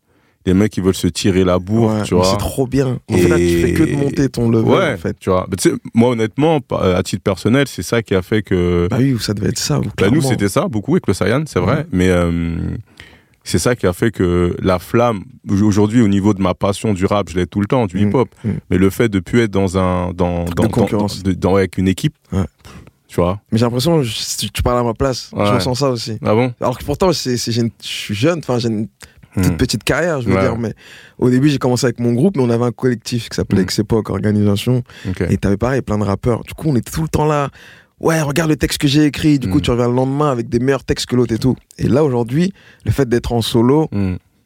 [0.45, 2.25] les mecs ils veulent se tirer la bourre, Ouais, tu vois.
[2.25, 2.99] C'est trop bien.
[3.09, 5.15] En fait, là, tu fais que de monter ton level, Ouais, en fait.
[5.19, 5.47] tu vois.
[5.49, 9.15] Mais moi honnêtement, pa- à titre personnel, c'est ça qui a fait que Bah oui,
[9.19, 9.79] ça devait être ça.
[9.97, 11.75] Bah, nous, c'était ça, beaucoup avec le Saiyan, c'est vrai.
[11.77, 11.85] Ouais.
[11.91, 12.57] Mais euh,
[13.43, 17.05] c'est ça qui a fait que la flamme, aujourd'hui, au niveau de ma passion du
[17.05, 18.29] rap, je l'ai tout le temps, du Mm, hip-hop.
[18.43, 18.49] mm.
[18.69, 20.11] Mais le fait de plus être dans un.
[20.13, 21.23] Dans, dans, de dans- concurrence.
[21.23, 22.15] de- dans- avec une équipe,
[23.07, 23.41] tu vois.
[23.51, 26.17] Mais j'ai l'impression, tu parles à ma place, je ressens ça aussi.
[26.23, 26.53] Ah bon?
[26.61, 28.87] Alors que pourtant, c'est, je suis jeune, enfin, j'ai une
[29.35, 29.57] toute Mm.
[29.57, 30.41] petite carrière, je veux Ouais.
[30.41, 30.57] dire.
[30.57, 30.73] Mais
[31.17, 33.61] au début, j'ai commencé avec mon groupe, mais on avait un collectif qui s'appelait.
[33.61, 34.83] Exepoc Organisation.
[35.07, 35.21] Ok.
[35.29, 36.43] Et t'avais pareil, plein de rappeurs.
[36.43, 37.49] Du coup, on était tout le temps là.
[37.99, 39.37] Ouais, regarde le texte que j'ai écrit.
[39.39, 39.61] Du coup, Mm.
[39.61, 41.55] tu reviens le lendemain avec des meilleurs textes que l'autre et tout.
[41.77, 42.51] Et là, aujourd'hui,
[42.85, 43.89] le fait d'être en solo,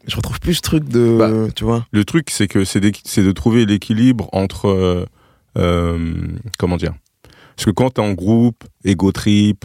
[0.07, 1.15] je retrouve plus ce truc de.
[1.17, 4.67] Bah, tu vois Le truc, c'est que c'est de trouver l'équilibre entre.
[4.67, 5.05] euh,
[5.57, 6.13] euh,
[6.59, 6.93] comment dire?
[7.55, 9.63] Parce que quand t'es en groupe, ego trip,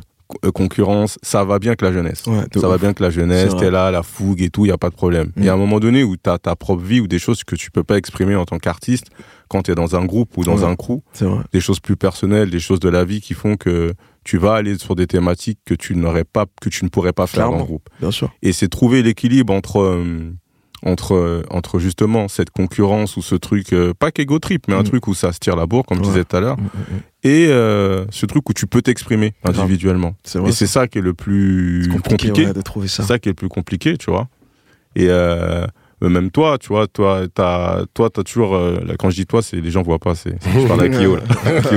[0.55, 2.25] concurrence, ça va bien que la jeunesse.
[2.27, 4.73] Ouais, Ça va bien que la jeunesse, t'es là, la fougue et tout, il y
[4.73, 5.33] a pas de problème.
[5.37, 7.57] Il y a un moment donné où t'as ta propre vie ou des choses que
[7.57, 9.07] tu peux pas exprimer en tant qu'artiste
[9.49, 10.65] quand t'es dans un groupe ou dans Ouais.
[10.65, 11.01] un crew,
[11.53, 13.93] des choses plus personnelles, des choses de la vie qui font que
[14.25, 17.27] tu vas aller sur des thématiques que tu n'aurais pas, que tu ne pourrais pas
[17.27, 17.65] faire dans Clairement.
[17.65, 17.89] le groupe.
[18.01, 18.31] Bien sûr.
[18.43, 20.33] Et c'est trouver l'équilibre entre euh,
[20.85, 24.81] entre euh, entre justement cette concurrence ou ce truc euh, pas qu'ego trip mais un
[24.81, 24.85] Mm.
[24.85, 26.09] truc où ça se tire la bourre comme je Ouais.
[26.09, 30.15] disais tout à l'heure Mm, mm, et euh, ce truc où tu peux t'exprimer individuellement
[30.25, 30.49] C'est vrai.
[30.51, 33.03] et c'est ça qui est le plus compliqué, compliqué ouais, de trouver ça.
[33.03, 34.29] c'est ça qui est le plus compliqué, tu vois.
[34.97, 35.67] Et euh,
[36.09, 38.55] même toi, tu vois, toi, t'as, toi, t'as toujours.
[38.55, 40.15] euh, là, quand je dis toi, c'est les gens voient pas.
[40.15, 41.17] C'est, c'est- je parle à Kyo.
[41.17, 41.23] Là.
[41.63, 41.77] Kyo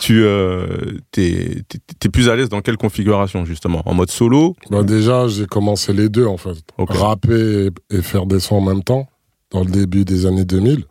[0.00, 0.66] tu, euh,
[1.10, 3.82] t'es, t'es, t'es plus à l'aise dans quelle configuration justement?
[3.86, 4.54] En mode solo?
[4.70, 6.56] Bah déjà, j'ai commencé les deux en fait.
[6.78, 6.90] Ok.
[6.92, 9.08] Rapper et, et faire des sons en même temps,
[9.50, 10.84] dans le début des années 2000.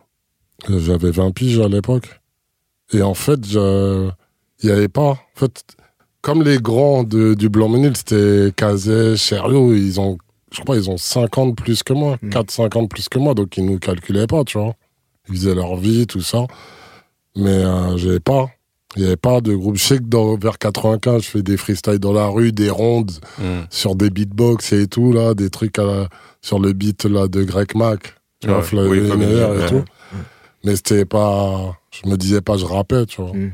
[0.69, 2.19] Euh, J'avais 20 piges à l'époque.
[2.93, 4.09] Et en fait, je-
[4.63, 5.01] il n'y avait pas.
[5.11, 5.63] En fait,
[6.21, 10.17] comme les grands de, du Blanc-Menil, c'était Kazé, Cherio, ils ont,
[10.55, 12.29] je crois, ils ont 50 plus que moi, Mm.
[12.29, 14.73] 4-50 plus que moi, donc ils nous calculaient pas, tu vois.
[15.29, 16.45] Ils faisaient leur vie, tout ça.
[17.35, 18.47] Mais euh, j'avais pas.
[18.95, 19.75] Il n'y avait pas de groupe.
[19.75, 23.11] Je sais que dans, vers 95, je fais des freestyles dans la rue, des rondes
[23.69, 26.07] sur des beatbox et tout, là, des trucs à la-
[26.41, 29.83] sur le beat là, de Greg Mac, tu vois, Ouais, oui, et tout.
[30.63, 31.77] Mais c'était pas.
[31.91, 33.33] Je me disais pas, je rappais, tu vois.
[33.33, 33.51] Mm.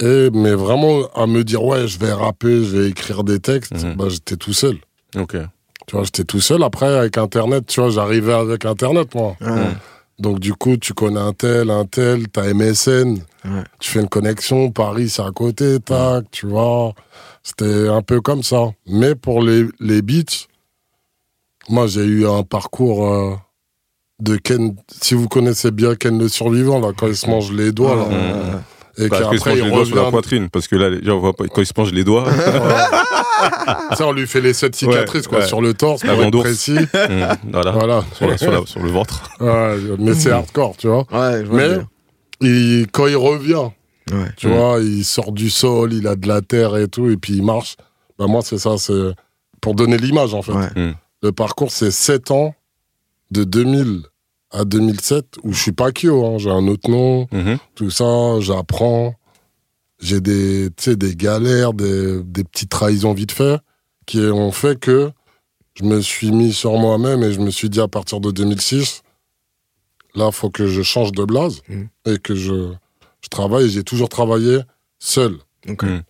[0.00, 3.72] Et, mais vraiment, à me dire, ouais, je vais rapper, je vais écrire des textes,
[3.84, 3.94] Mhm.
[3.96, 4.76] bah, j'étais tout seul.
[5.16, 5.36] Ok.
[5.86, 6.62] Tu vois, j'étais tout seul.
[6.62, 9.36] Après, avec Internet, tu vois, j'arrivais avec Internet, moi.
[9.40, 9.68] Ouais.
[10.18, 13.62] Donc, du coup, tu connais un tel, un tel, t'as MSN, Ouais.
[13.80, 16.94] tu fais une connexion, Paris, c'est à côté, tac, tu vois.
[17.42, 18.70] C'était un peu comme ça.
[18.86, 20.46] Mais pour les, les beats,
[21.68, 23.34] moi, j'ai eu un parcours euh,
[24.20, 24.74] de Ken.
[25.02, 28.62] Si vous connaissez bien Ken le survivant, là, quand il se mange les doigts, là.
[28.96, 30.12] Et Parce qu'il se qu'après, mange il les doigts sur la revient.
[30.12, 32.26] poitrine, parce que là, gens voient pas, quand il se mange les doigts,
[33.96, 35.46] Ça, on lui fait les sept cicatrices, quoi, ouais.
[35.46, 36.76] sur le torse, pour être précis.
[36.78, 38.04] hum, voilà, voilà.
[38.14, 39.30] sur, la- sur la- sur le ventre.
[39.40, 41.06] Ouais, mais c'est hardcore, tu vois.
[41.12, 41.76] Ouais, je vois Mais
[42.40, 43.70] il, quand il revient,
[44.12, 44.26] Ouais.
[44.36, 47.36] Tu vois, il sort du sol, il a de la terre et tout, et puis
[47.38, 47.76] il marche.
[48.18, 48.92] Bah moi, c'est ça, c'est
[49.62, 50.52] pour donner l'image, en fait.
[50.52, 50.94] Ouais.
[51.22, 52.54] Le parcours, c'est 7 ans,
[53.30, 54.02] de 2000
[54.54, 57.58] à 2007, où je suis pas Kyo, hein, j'ai un autre nom, Mhm.
[57.74, 59.14] tout ça, j'apprends.
[60.00, 63.58] J'ai des, des galères, des, des petites trahisons vite fait,
[64.06, 65.10] qui ont fait que
[65.74, 69.02] je me suis mis sur moi-même et je me suis dit à partir de 2006,
[70.14, 71.84] là, faut que je change de blase Mm.
[72.06, 72.72] et que je,
[73.22, 73.68] je travaille.
[73.70, 74.60] J'ai toujours travaillé
[74.98, 75.38] seul.
[75.66, 76.00] Mm.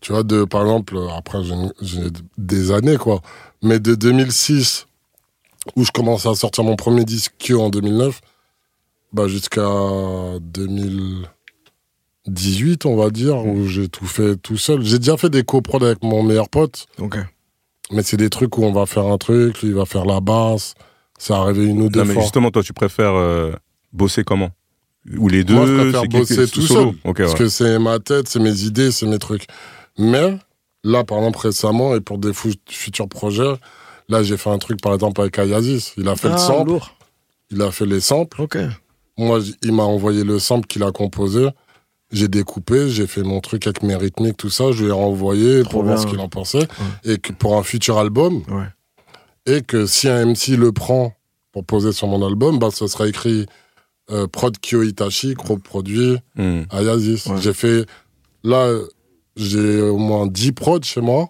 [0.00, 1.42] Tu vois, de, par exemple, après,
[1.82, 2.04] j'ai
[2.38, 3.20] des années, quoi.
[3.62, 4.86] Mais de 2006,
[5.76, 8.20] où je commence à sortir mon premier disque en 2009,
[9.12, 9.66] bah, jusqu'à
[10.40, 14.82] 2018, on va dire, où j'ai tout fait tout seul.
[14.84, 17.18] J'ai déjà fait des coprods avec mon meilleur pote, Ok.
[17.92, 20.20] mais c'est des trucs où on va faire un truc, lui, il va faire la
[20.20, 20.74] basse.
[21.18, 22.22] C'est arrivé une ou deux Non, mais fois.
[22.22, 23.52] justement, toi, tu préfères euh,
[23.92, 24.50] bosser comment?
[25.18, 26.98] Ou les deux Moi, je préfère bosser tout solo seul.
[27.04, 27.38] Ok, Parce ouais.
[27.38, 29.46] que c'est ma tête, c'est mes idées, c'est mes trucs.
[29.98, 30.36] Mais
[30.84, 32.32] là, par exemple, récemment, et pour des
[32.68, 33.52] futurs projets,
[34.10, 35.92] là, j'ai fait un truc, par exemple, avec Ayazis.
[35.96, 36.90] Il a fait le Ah, sample, lourd.
[37.50, 38.42] il a fait les samples.
[38.42, 38.58] Ok.
[39.16, 41.48] Moi, il m'a envoyé le sample qu'il a composé.
[42.12, 44.72] J'ai découpé, j'ai fait mon truc avec mes rythmiques, tout ça.
[44.72, 46.66] Je lui ai renvoyé Trop pour voir ce qu'il en pensait.
[47.04, 48.66] Et que pour un futur album, Ouais.
[49.46, 51.14] et que si un MC le prend
[51.52, 53.46] pour poser sur mon album, bah, ce sera écrit
[54.10, 56.62] euh, prod Kyo Itachi, produit Hmm.
[56.70, 57.22] Ayazis.
[57.28, 57.36] Ouais.
[57.40, 57.86] J'ai fait.
[58.42, 58.72] Là,
[59.36, 61.28] j'ai au moins 10 prods chez moi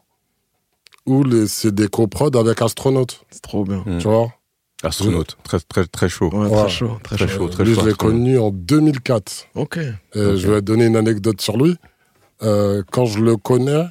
[1.06, 3.24] où les- c'est des coprods avec Astronaute.
[3.30, 3.82] C'est trop bien.
[3.86, 3.98] Mm.
[3.98, 4.32] Tu vois?
[4.82, 6.30] Astronaute, très, très, très chaud.
[6.32, 6.56] Ouais, Ouais.
[6.56, 6.98] très chaud.
[7.02, 7.48] Très Très chaud.
[7.48, 7.82] très Lui, chaud.
[7.82, 9.46] je l'ai connu en 2004.
[9.54, 9.76] Ok.
[9.76, 10.36] Et Ok.
[10.36, 11.76] Je vais donner une anecdote sur lui.
[12.42, 13.84] Euh, quand je le connais,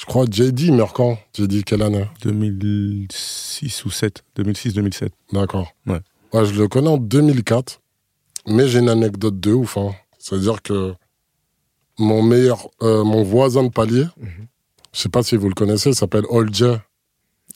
[0.00, 1.18] je crois JD meurt quand?
[1.36, 2.06] JD, quelle année?
[2.22, 5.10] 2006 ou 7 2006-2007.
[5.32, 5.72] D'accord.
[5.86, 6.00] Ouais.
[6.32, 7.80] Ouais, je le connais en 2004,
[8.46, 9.76] mais j'ai une anecdote de ouf.
[9.76, 9.92] Hein.
[10.18, 10.94] C'est-à-dire que
[11.98, 14.46] mon meilleur, euh, mon voisin de palier, Mhm.
[14.94, 16.78] Je sais pas si vous le connaissez, il s'appelle Olje.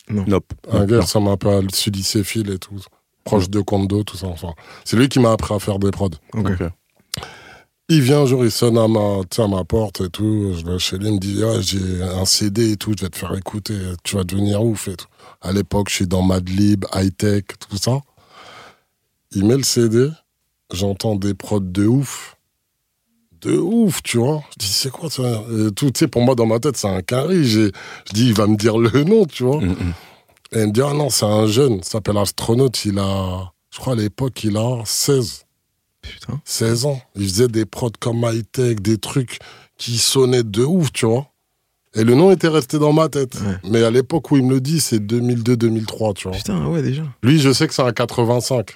[0.09, 0.53] Nope.
[0.71, 0.85] Un Non.
[0.87, 2.81] gars, ça m'a un peu à Sudicéphile et tout.
[3.25, 4.29] Proche de Kondo, tout ça.
[4.29, 4.53] Enfin,
[4.85, 6.11] c'est lui qui m'a appris à faire des prods.
[6.35, 6.51] Ok.
[6.51, 6.69] Ok.
[7.89, 10.53] Il vient un jour, il sonne à ma, à ma porte et tout.
[10.59, 13.11] Je vais chez lui, il me dit ah, J'ai un CD et tout, je vais
[13.11, 15.07] te faire écouter, tu vas devenir ouf et tout.
[15.41, 18.01] À l'époque, je suis dans Madlib, high-tech, tout ça.
[19.33, 20.09] Il met le CD,
[20.73, 22.36] j'entends des prods de ouf.
[23.47, 24.43] De ouf, tu vois.
[24.53, 26.89] Je dis C'est quoi ça Et tout, tu sais, pour moi, dans ma tête, c'est
[26.89, 27.45] un carré.
[27.45, 27.71] J'ai-
[28.09, 29.61] Je dis Il va me dire le nom, tu vois.
[29.61, 29.75] Hmm.
[30.53, 33.95] Et il me dit, ah non, c'est un jeune, s'appelle Astronaute, il a, je crois
[33.95, 35.45] à l'époque, il a 16,
[36.03, 36.41] Putain.
[36.45, 37.01] 16 ans.
[37.17, 39.41] Il faisait des prods comme high-tech, des trucs
[39.77, 41.27] qui sonnaient de ouf, tu vois.
[41.97, 43.35] Et le nom était resté dans ma tête.
[43.35, 43.57] Ouais.
[43.71, 46.37] Mais à l'époque où il me le dit, c'est 2002-2003, tu vois.
[46.37, 47.03] Putain, ouais, déjà.
[47.25, 48.67] Lui, je sais que c'est un 85.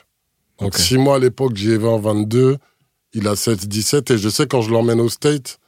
[0.58, 0.78] Donc, Ok.
[0.78, 2.58] si moi, à l'époque, j'ai 20, 22,
[3.14, 5.58] il a 7, 17, et je sais quand je l'emmène au State,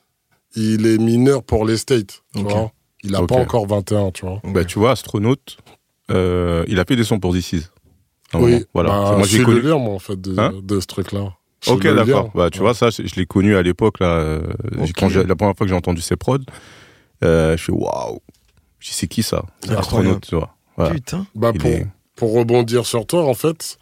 [0.55, 2.51] il est mineur pour les States, tu Ok.
[2.51, 2.73] vois.
[3.05, 3.29] Il a Ok.
[3.31, 4.41] pas encore 21, tu vois.
[4.45, 5.59] Bah, tu vois, Astronaute,
[6.11, 7.71] euh, il a fait des sons pour DC's.
[8.35, 8.65] Oui.
[8.75, 8.91] Voilà.
[8.91, 9.61] bah, C'est moi, je j'ai suis connu.
[9.61, 11.35] le lien, moi, en fait, de, Hein de ce truc-là.
[11.61, 12.31] Suis Ok, d'accord.
[12.35, 12.65] Bah, tu Ouais.
[12.65, 14.07] vois, ça, je je l'ai connu à l'époque, là.
[14.17, 14.41] euh,
[14.97, 16.39] quand la première fois que j'ai entendu ses prods,
[17.25, 18.21] euh, je fais waouh.
[18.79, 19.45] Je dis, c'est qui ça?
[19.65, 19.77] C'est.
[19.77, 20.57] Astronaute, tu vois.
[20.77, 20.95] Voilà.
[20.95, 21.27] Putain.
[21.35, 23.79] Bah, pour, est- pour rebondir sur toi, en fait,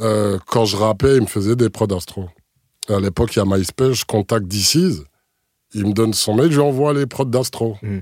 [0.00, 2.28] euh, quand je rappais, il me faisait des prods astro.
[2.88, 5.02] À l'époque, il y a MySpace, je contacte DC's,
[5.74, 7.76] il me donne son mail, je lui envoie les prods d'astro.
[7.82, 7.98] Mm.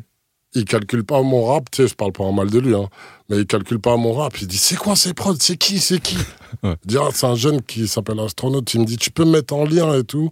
[0.54, 2.88] Il calcule pas mon rap, tu sais, je parle pas en mal de lui, hein,
[3.30, 4.38] mais il calcule pas mon rap.
[4.40, 6.18] Il dit, c'est quoi ces prods C'est qui C'est qui
[6.62, 6.76] Ouais.
[6.82, 8.72] Je dis, Ah, c'est un jeune qui s'appelle Astronaute.
[8.74, 10.30] Il me dit, tu peux me mettre en lien et tout.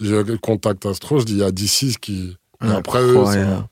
[0.00, 2.36] Je contacte Astro, je dis, il y a DC's qui.
[2.64, 3.68] Et après, eux, ça-.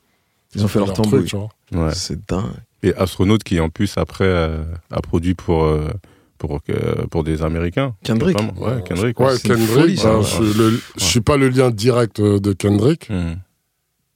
[0.55, 1.49] Ils ont fait leur tu vois.
[1.71, 1.93] Ouais.
[1.93, 2.45] C'est dingue.
[2.83, 5.89] Et Astronaute qui, en plus, après, euh, a produit pour, euh,
[6.37, 6.59] pour,
[7.11, 7.95] pour des Américains.
[8.03, 8.37] Kendrick.
[8.59, 9.19] Ouais, Kendrick.
[9.19, 10.13] Ouais, Kendrick, folie, ça.
[10.13, 13.35] bah, je, suis le- je suis pas le lien direct euh, de Kendrick, Hmm.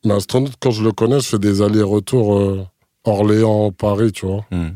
[0.05, 2.65] mais Astronaute, quand je le connais, je fais des allers-retours euh,
[3.05, 4.45] Orléans-Paris, tu vois.
[4.51, 4.69] Hmm.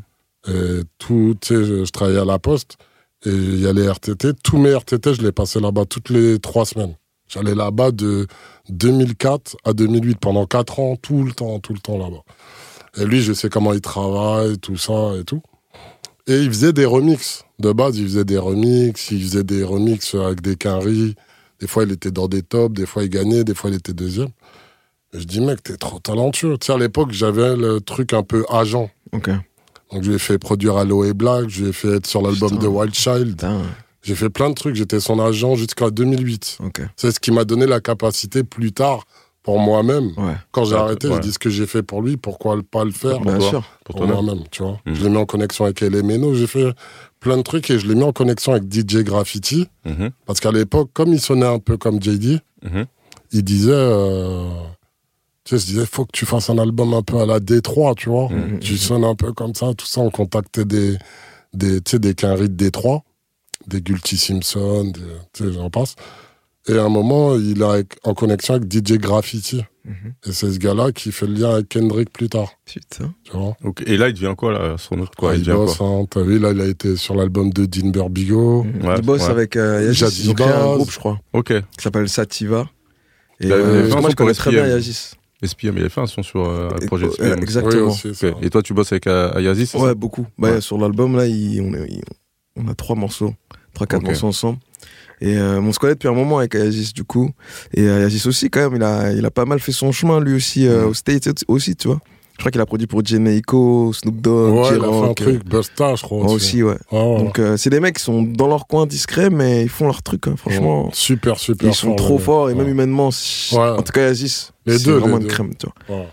[0.47, 2.77] Et tout, tu sais, je, je travaillais à la Poste,
[3.25, 4.34] et il y a les RTT.
[4.43, 6.95] Tous mes RTT, je les passais là-bas toutes les trois semaines.
[7.27, 8.27] J'allais là-bas de
[8.69, 12.21] 2004 à 2008, pendant quatre ans, tout le temps, tout le temps là-bas.
[12.97, 15.41] Et lui, je sais comment il travaille, tout ça et tout.
[16.27, 17.43] Et il faisait des remixes.
[17.59, 21.15] De base, il faisait des remixes, il faisait des remixes avec des quinries.
[21.59, 23.93] Des fois, il était dans des tops, des fois, il gagnait, des fois, il était
[23.93, 24.29] deuxième.
[25.13, 26.57] Et je dis, mec, t'es trop talentueux.
[26.57, 28.89] Tu sais, à l'époque, j'avais le truc un peu agent.
[29.13, 29.29] Ok.
[29.91, 32.57] Donc, je lui ai fait produire Aloe Black, je lui ai fait être sur l'album
[32.57, 33.29] de Wild Child.
[33.29, 33.61] Putain.
[34.01, 36.57] J'ai fait plein de trucs, j'étais son agent jusqu'à 2008.
[36.63, 36.81] Ok.
[36.95, 39.05] C'est ce qui m'a donné la capacité plus tard
[39.45, 40.08] pour moi-même.
[40.17, 40.34] Ouais.
[40.51, 41.15] Quand j'ai arrêté, ouais.
[41.15, 43.49] je dis ce que j'ai fait pour lui, pourquoi pas le faire Bien toi.
[43.49, 43.63] sûr.
[43.86, 44.79] Pour moi-même, tu vois.
[44.86, 44.95] Mhm.
[44.95, 46.73] Je l'ai mis en connexion avec Elemeno, j'ai fait
[47.19, 49.67] plein de trucs et je l'ai mis en connexion avec DJ Graffiti.
[49.86, 50.10] Mhm.
[50.25, 52.86] Parce qu'à l'époque, comme il sonnait un peu comme JD, Mhm.
[53.31, 54.49] il disait, euh,
[55.43, 57.93] tu sais, je disais, faut que tu fasses un album un peu à la D3,
[57.95, 58.29] tu vois.
[58.62, 60.01] Tu sonnes un peu comme ça, tout ça.
[60.01, 60.97] On contactait des,
[61.53, 63.01] des, tu sais, des quinries de D3,
[63.67, 65.01] des Gulty Simpson, des-
[65.34, 65.95] tu sais, j'en passe.
[66.67, 69.63] Et à un moment, il est en connexion avec DJ Graffiti.
[69.86, 70.13] Mhm.
[70.25, 73.13] Et c'est ce gars-là qui fait le lien avec Kendrick plus tard, Putain.
[73.23, 73.56] tu vois?
[73.86, 75.88] Et là, il devient quoi, là, Astronaute quoi, Ouais, Il il devient bosse, quoi?
[75.88, 76.06] hein.
[76.10, 78.63] T'as vu, là, il a été sur l'album de Dean Burbigo.
[78.63, 78.84] Mhm.
[78.88, 79.30] Ouais, bossent ouais.
[79.30, 79.56] avec.
[79.58, 81.49] Euh, ils ont créé un groupe, je crois, Ok.
[81.78, 82.67] qui s'appelle Sativa.
[83.39, 84.65] Et, Il avait euh, un moi, son je connais très bien.
[84.65, 85.12] Yazis.
[85.43, 87.34] SPM, il a fait un son sur euh, un Et- projet euh, SPM.
[87.34, 87.41] aussi.
[87.43, 87.91] exactement.
[88.04, 88.25] Oui, aussi.
[88.41, 90.25] Et toi, tu bosses avec euh, c'est Ouais, beaucoup.
[90.39, 90.62] Bah, Ouais.
[90.62, 92.01] Sur l'album, là, il- on, est- il-
[92.56, 93.36] on a trois morceaux,
[93.75, 94.58] trois, quatre morceaux ensemble.
[95.21, 97.32] Et euh, on se connaît depuis un moment avec Ayazis, du coup.
[97.73, 100.19] Et euh, Ayazis aussi, quand même, il a, il a pas mal fait son chemin,
[100.19, 100.88] lui aussi, euh, Mhm.
[100.89, 101.99] aux States aussi, tu vois.
[102.34, 105.13] Je crois qu'il a produit pour Janaiko, Snoop Dogg, Ouais, il a fait un euh,
[105.13, 106.21] truc, Busta, je crois.
[106.21, 106.75] moi aussi, ouais.
[106.91, 107.17] Ouais, ouais.
[107.17, 110.04] Donc, euh, c'est des mecs qui sont dans leur coin discrets, mais ils font leur
[110.04, 110.89] truc, hein, franchement.
[110.91, 111.69] super, super.
[111.69, 112.71] Ils sont fort, trop forts, et même Ouais.
[112.71, 113.10] humainement,
[113.54, 113.58] Ouais.
[113.60, 115.34] en tout cas, Ayazis, Les deux, vraiment les une deux.
[115.34, 115.97] crème, tu vois.
[115.99, 116.08] Ouais.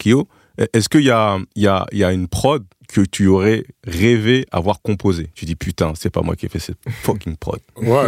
[0.00, 0.26] Kyo,
[0.72, 3.64] est-ce qu'il y a, il y, a, il y a une prod que tu aurais
[3.86, 5.30] rêvé avoir composée?
[5.34, 7.60] Tu dis putain, c'est pas moi qui ai fait cette fucking prod.
[7.76, 8.04] Ouais,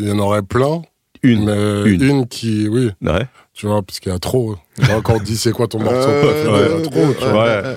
[0.00, 0.82] il y en aurait plein.
[1.22, 1.44] Une.
[1.46, 2.02] Mais Une.
[2.02, 3.26] une, qui, oui, Ouais.
[3.54, 4.56] tu vois, parce qu'il y a trop.
[4.80, 7.28] J'ai encore dit c'est quoi ton morceau Euh, préféré, il y a euh, trop, tu
[7.30, 7.44] vois.
[7.62, 7.76] Ouais.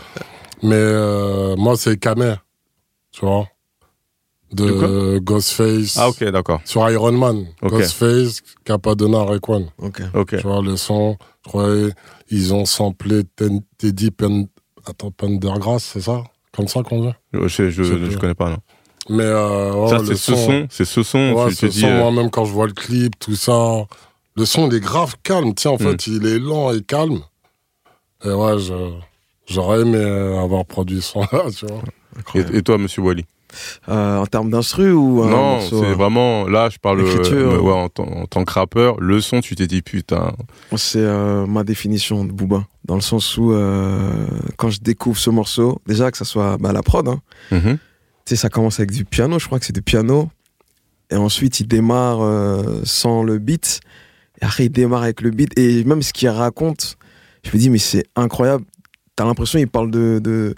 [0.61, 2.35] Mais euh, moi, c'est Kamer,
[3.11, 3.47] tu vois.
[4.51, 5.95] De De Ghostface.
[5.97, 6.59] Ah ok, d'accord.
[6.65, 7.45] Sur Iron Man.
[7.61, 7.69] Ok.
[7.71, 9.67] Ghostface, Capadonna, Rayquan.
[9.77, 10.01] Ok.
[10.15, 10.37] Ok.
[10.37, 11.69] Tu vois, le son, je crois,
[12.29, 13.23] ils ont samplé
[13.77, 14.47] Teddy Pen...
[14.85, 16.23] Attends, Pendergrass, c'est ça?
[16.53, 17.13] Comme ça qu'on dit?
[17.33, 18.57] Je, je, je, connais pas, non.
[19.09, 22.51] Mais euh, ça, c'est ce son, c'est ce son, Ouais, ce euh, moi-même, quand je
[22.53, 23.85] vois le clip, tout ça,
[24.35, 25.53] le son, il est grave calme.
[25.53, 25.79] Tiens, en Mm.
[25.79, 27.19] fait, il est lent et calme.
[28.23, 28.55] Et ouais,
[29.47, 31.81] j'aurais aimé euh, avoir produit ce son-là, tu vois.
[32.53, 33.25] Et toi, monsieur Wally
[33.87, 36.47] Euh, en termes d'instru ou un Non, c'est euh, vraiment...
[36.47, 38.99] Là, je parle euh, ouais, en, tant- en tant que rappeur.
[38.99, 40.33] Le son, tu t'es dit putain...
[40.75, 45.29] C'est euh, ma définition de Booba, dans le sens où euh, quand je découvre ce
[45.31, 47.77] morceau, déjà que ça soit bah, la prod, hein, Mhm.
[47.77, 47.79] tu
[48.25, 50.29] sais, ça commence avec du piano, je crois que c'est du piano,
[51.09, 53.79] et ensuite il démarre euh, sans le beat,
[54.41, 56.97] et après il démarre avec le beat, et même ce qu'il raconte,
[57.43, 58.63] je me dis mais c'est incroyable,
[59.15, 60.19] t'as l'impression il parle de...
[60.23, 60.53] de...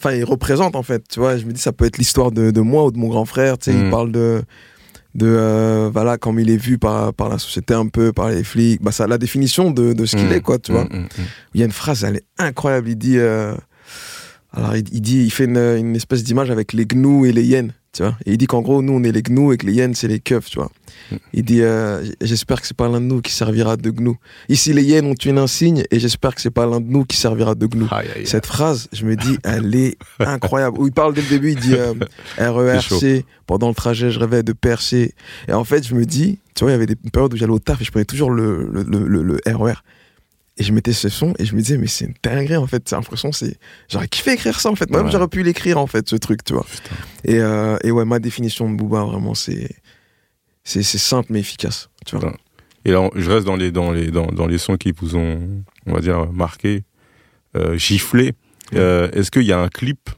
[0.00, 1.36] Enfin, il représente en fait, tu vois.
[1.36, 3.58] Je me dis, ça peut être l'histoire de, de moi ou de mon grand frère,
[3.58, 3.76] tu sais.
[3.76, 4.42] Il parle de,
[5.14, 8.44] de euh, voilà, comme il est vu par, par la société un peu, par les
[8.44, 8.80] flics.
[8.82, 10.32] Bah, ça, la définition de, de ce qu'il Mhm.
[10.32, 10.84] est, quoi, tu vois.
[10.84, 11.08] Mhm, mhm.
[11.54, 12.88] Il y a une phrase, elle est incroyable.
[12.90, 13.54] Il dit, euh,
[14.52, 17.44] alors il, il dit, il fait une, une espèce d'image avec les gnous et les
[17.44, 18.16] hyènes, tu vois.
[18.24, 20.08] Et il dit qu'en gros, nous, on est les gnous et que les hyènes, c'est
[20.08, 20.70] les keufs, tu vois.
[21.34, 24.16] Il dit, euh, j'espère que c'est pas l'un de nous qui servira de gnou.
[24.48, 27.16] Ici, les hyènes ont une insigne et j'espère que c'est pas l'un de nous qui
[27.16, 27.86] servira de gnou.
[28.26, 30.78] Cette phrase, je me dis, elle est incroyable.
[30.80, 31.92] Où il parle dès le début, il dit euh,
[32.38, 35.14] RERC, pendant le trajet, je rêvais de percer.
[35.46, 37.52] Et en fait, je me dis, tu vois, il y avait des périodes où j'allais
[37.52, 39.74] au taf et je prenais toujours le, le, le, le- le RER.
[40.60, 42.82] Et je mettais ce son et je me disais, mais c'est une dinguerie en fait.
[42.88, 43.58] C'est l'impression, c'est.
[43.88, 44.90] J'aurais kiffé écrire ça en fait.
[44.90, 45.12] Moi-même, Ouais.
[45.12, 46.66] j'aurais pu l'écrire en fait, ce truc, tu vois.
[47.24, 49.70] Et, euh, et ouais, ma définition de Booba, vraiment, c'est.
[50.64, 51.88] C'est simple mais efficace.
[52.04, 52.34] Tu vois.
[52.84, 55.62] Et là, je reste dans les, dans les, dans, dans les sons qui vous ont,
[55.86, 56.82] on va dire, marqué,
[57.56, 58.34] euh, giflé.
[58.74, 60.10] Euh, Est-ce qu'il y a un clip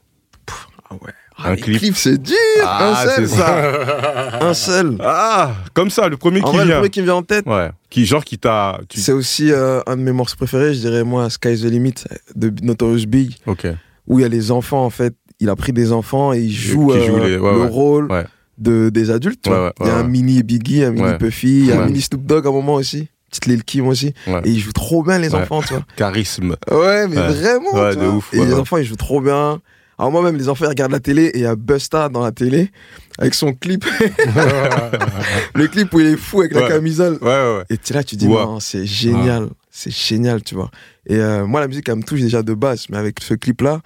[0.89, 1.13] Ah ouais.
[1.45, 1.95] Un clip.
[1.95, 4.39] c'est dur Ah, Un seul ça.
[4.41, 6.75] Un seul Ah, comme ça, le premier En qui vrai, le vient.
[6.77, 7.69] premier qui me vient en tête, Ouais.
[7.89, 8.79] Qui, genre, qui t'a.
[8.89, 11.95] tu- C'est aussi euh, un de mes morceaux préférés, je dirais moi, Sky's the Limit
[12.35, 13.67] de Notorious Big, Ok.
[14.07, 15.13] où il y a les enfants en fait.
[15.39, 17.67] Il a pris des enfants et il joue, euh, les- ouais, le ouais.
[17.67, 18.25] rôle Ouais.
[18.59, 19.41] de, des adultes.
[19.43, 21.17] tu Ouais, ouais, il y a un mini Biggie, un mini.
[21.19, 23.07] Puffy, il y a un mini Snoop Dogg à un moment aussi.
[23.31, 24.13] Petite Lil Kim aussi.
[24.27, 25.83] Et il joue trop bien les enfants, tu vois.
[25.95, 26.55] Charisme.
[26.69, 27.71] Ouais, mais vraiment.
[27.93, 29.59] De ouf, Et les enfants, ils jouent trop bien.
[30.01, 32.31] Alors moi-même, les enfants, ils regardent la télé et il y a Busta dans la
[32.31, 32.71] télé
[33.19, 33.85] avec son clip.
[35.53, 36.67] le clip où il est fou avec la Ouais.
[36.69, 37.19] camisole.
[37.21, 37.63] Ouais, ouais, ouais.
[37.69, 38.33] Et tu es là, tu dis, Ouais.
[38.43, 40.71] non, c'est génial, c'est génial, tu vois.
[41.05, 43.81] Et euh, moi, la musique, elle me touche déjà de base, mais avec ce clip-là,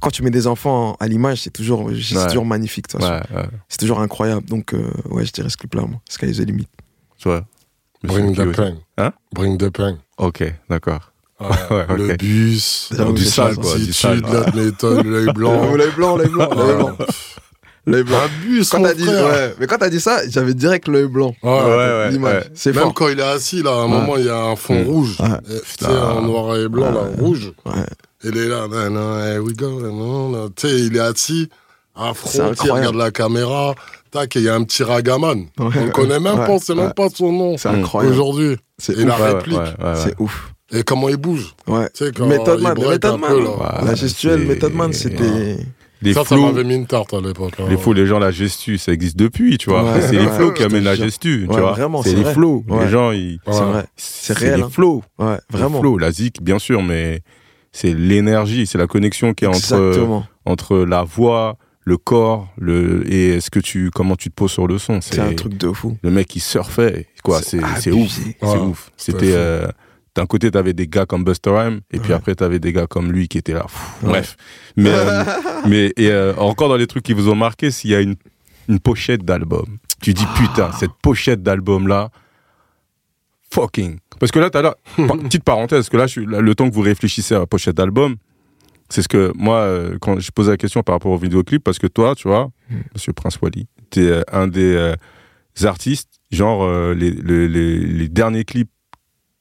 [0.00, 2.26] quand tu mets des enfants à l'image, c'est toujours, c'est Ouais.
[2.26, 3.12] toujours magnifique, de toute façon.
[3.32, 3.48] Ouais, ouais.
[3.68, 4.44] C'est toujours incroyable.
[4.48, 6.00] Donc, euh, ouais, je dirais ce clip-là, moi.
[6.08, 6.66] Sky is the limit.
[7.18, 7.46] Tu vois.
[8.02, 8.78] Bring the pain.
[8.98, 9.12] Hein?
[9.32, 9.98] Bring the pain.
[10.18, 11.11] Ok, d'accord.
[11.40, 11.86] Ouais.
[11.96, 13.74] Le bus, J'avoue, du c'est sale, quoi.
[13.76, 14.22] Du sale.
[14.54, 15.74] l'œil blanc.
[15.74, 16.96] L'œil blanc, l'œil blanc, l'œil blanc.
[17.84, 18.18] L'œil blanc.
[18.18, 21.34] Un bus, Quand t'as dit, ouais, mais quand t'as dit ça, j'avais direct l'œil blanc.
[21.42, 22.34] Ouais, Ouais, ouais, L'image.
[22.44, 22.50] ouais.
[22.54, 22.94] C'est Même fort.
[22.94, 23.88] quand il est assis, là, à un Ouais.
[23.88, 24.86] moment, il y a un fond Mm.
[24.86, 25.16] rouge.
[25.18, 25.28] Ouais.
[25.56, 27.52] Et, Tu sais, en noir et blanc, là, rouge.
[28.22, 30.48] Il est là, nan, nan, here we go, nan.
[30.54, 31.48] tu sais, il est assis,
[31.96, 33.74] à C'est front, il regarde la caméra,
[34.12, 35.38] tac, et il y a un petit ragaman.
[35.58, 35.70] Ouais.
[35.76, 36.46] On le connaît même Ouais.
[36.46, 37.56] pas, on sait même pas son nom.
[37.58, 38.14] C'est incroyable.
[38.14, 38.58] Aujourd'hui.
[38.78, 39.58] C'est la réplique.
[39.96, 40.51] C'est ouf.
[40.72, 41.54] Et comment il bouge.
[41.66, 41.88] Ouais.
[41.94, 43.30] Tu sais, quand Method il Man, Method Man.
[43.30, 43.50] peu, là.
[43.50, 43.86] Ouais.
[43.86, 45.56] la gestuelle, Method Man, c'était.
[46.04, 47.52] Les ça, ça flows, m'avait mis une tarte à l'époque.
[47.60, 47.64] hein.
[47.70, 49.84] les flows, les gens, la gestu, ça existe depuis, tu vois.
[49.84, 51.72] Ouais, c'est les ouais, flows qui je te amènent la gestu, tu Ouais, vois.
[51.74, 52.32] vraiment, c'est c'est les vrai.
[52.34, 52.64] flows.
[52.68, 52.84] Ouais.
[52.86, 53.34] Les gens, ils.
[53.46, 53.52] Ouais.
[53.52, 53.84] C'est vrai.
[53.96, 54.68] C'est réel, les hein.
[54.70, 55.02] flows.
[55.20, 55.76] Ouais, vraiment.
[55.76, 57.20] Le flow, la zik, bien sûr, mais
[57.70, 60.24] c'est l'énergie, c'est la connexion qui est entre, Exactement.
[60.44, 64.66] entre la voix, le corps, le et est-ce que tu comment tu te poses sur
[64.66, 65.00] le son.
[65.00, 65.96] C'est un truc de fou.
[66.02, 67.40] le mec qui surfait, quoi.
[67.42, 67.58] C'est
[67.92, 68.90] ouf, c'est Ouais, ouf.
[68.96, 69.68] C'était euh,
[70.14, 72.16] d'un côté t'avais des gars comme Buster Rhymes et puis Ouais.
[72.16, 73.62] après t'avais des gars comme lui qui étaient là.
[73.62, 74.08] Pff, Ouais.
[74.10, 74.36] Bref,
[74.76, 75.24] mais euh,
[75.68, 78.16] mais et euh, encore dans les trucs qui vous ont marqué, s'il y a une
[78.68, 80.34] une pochette d'album, tu dis Ah.
[80.38, 82.10] putain cette pochette d'album là.
[83.50, 83.98] fucking.
[84.18, 86.68] Parce que là, t'as là, petite parenthèse, parce que là, je suis, là, le temps
[86.68, 88.16] que vous réfléchissez à la pochette d'album,
[88.88, 91.78] c'est ce que moi, euh, quand je posais la question par rapport au vidéoclip, parce
[91.78, 92.50] que toi, tu vois,
[92.94, 94.94] Monsieur Prince Wally, t'es un des
[95.64, 98.70] artistes, genre les, les, les, les derniers clips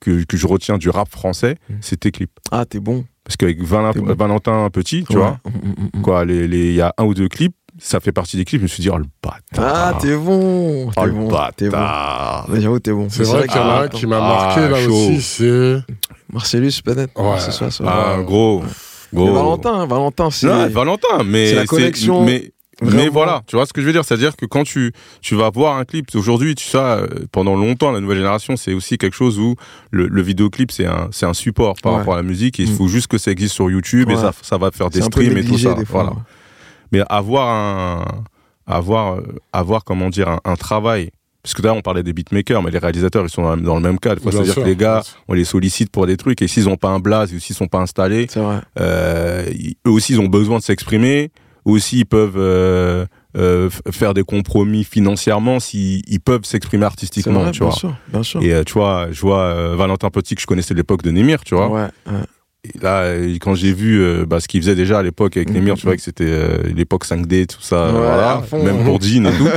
[0.02, 1.74] que, que je retiens du rap français, Mm.
[1.82, 2.32] c'est tes clips.
[2.52, 3.06] Ah, t'es bon.
[3.24, 4.14] Parce qu'avec Valin- T'es bon.
[4.16, 5.22] Valentin Petit, tu Ouais.
[5.24, 8.12] vois, Mm, mm, quoi, les- les- il y a un ou deux clips, ça fait
[8.12, 9.94] partie des clips, je me suis dit, oh le bâtard.
[9.96, 10.88] Ah, t'es bon.
[10.88, 11.30] Oh T'es le bon.
[11.56, 11.78] T'es bon.
[12.60, 13.08] J'avoue, t'es bon.
[13.10, 14.92] C'est vrai qu'il y en a un qui m'a Ah, marqué là chaud.
[14.94, 15.78] aussi, c'est.
[16.34, 17.12] Marcellus, peut-être.
[17.22, 17.38] Ouais.
[17.88, 18.64] Ah, gros.
[19.14, 19.34] Gros.
[19.34, 20.48] Valentin, Valentin, c'est.
[20.70, 24.04] Valentin, mais c'est la connexion, Mais, mais voilà, tu vois ce que je veux dire,
[24.06, 24.92] c'est-à-dire que quand tu
[25.22, 28.74] tu vas voir un clip aujourd'hui, tu sais, euh, pendant longtemps, la nouvelle génération, c'est
[28.74, 29.56] aussi quelque chose où
[29.92, 31.98] le, le vidéoclip c'est un c'est un support par Ouais.
[32.00, 32.60] rapport à la musique.
[32.60, 32.76] Et il Mm.
[32.76, 35.46] faut juste que ça existe sur YouTube et ça ça va faire des streams et
[35.46, 35.76] tout ça.
[35.76, 35.86] fois.
[36.04, 36.14] Voilà.
[36.92, 38.06] Mais avoir un
[38.68, 39.22] avoir euh,
[39.54, 41.12] avoir comment dire un, un travail.
[41.44, 43.98] Parce que là, on parlait des beatmakers, mais les réalisateurs, ils sont dans, le même
[43.98, 44.14] cas.
[44.24, 47.00] C'est-à-dire que les gars, on les sollicite pour des trucs, et s'ils ont pas un
[47.00, 48.28] blaze, ou s'ils sont pas installés,
[48.80, 49.50] euh,
[49.88, 51.32] eux aussi ils ont besoin de s'exprimer,
[51.66, 53.06] aussi ils peuvent euh,
[53.38, 57.78] euh, faire des compromis financièrement s'ils ils peuvent s'exprimer artistiquement, vrai, tu bien vois.
[57.78, 57.96] sûr.
[58.08, 58.42] Bien sûr.
[58.42, 61.56] Et euh, tu vois, je vois Valentin Petit que je connaissais l'époque de Némir, tu
[61.56, 61.70] vois.
[61.70, 62.14] Ouais, ouais.
[62.64, 65.50] Et là, euh, quand j'ai vu euh, bah, ce qu'il faisait déjà à l'époque avec
[65.50, 65.56] Mhm.
[65.56, 69.26] Némir, tu vois que c'était euh, l'époque 5D, tout ça, Ouais, voilà, même pour Jean
[69.26, 69.48] et tout.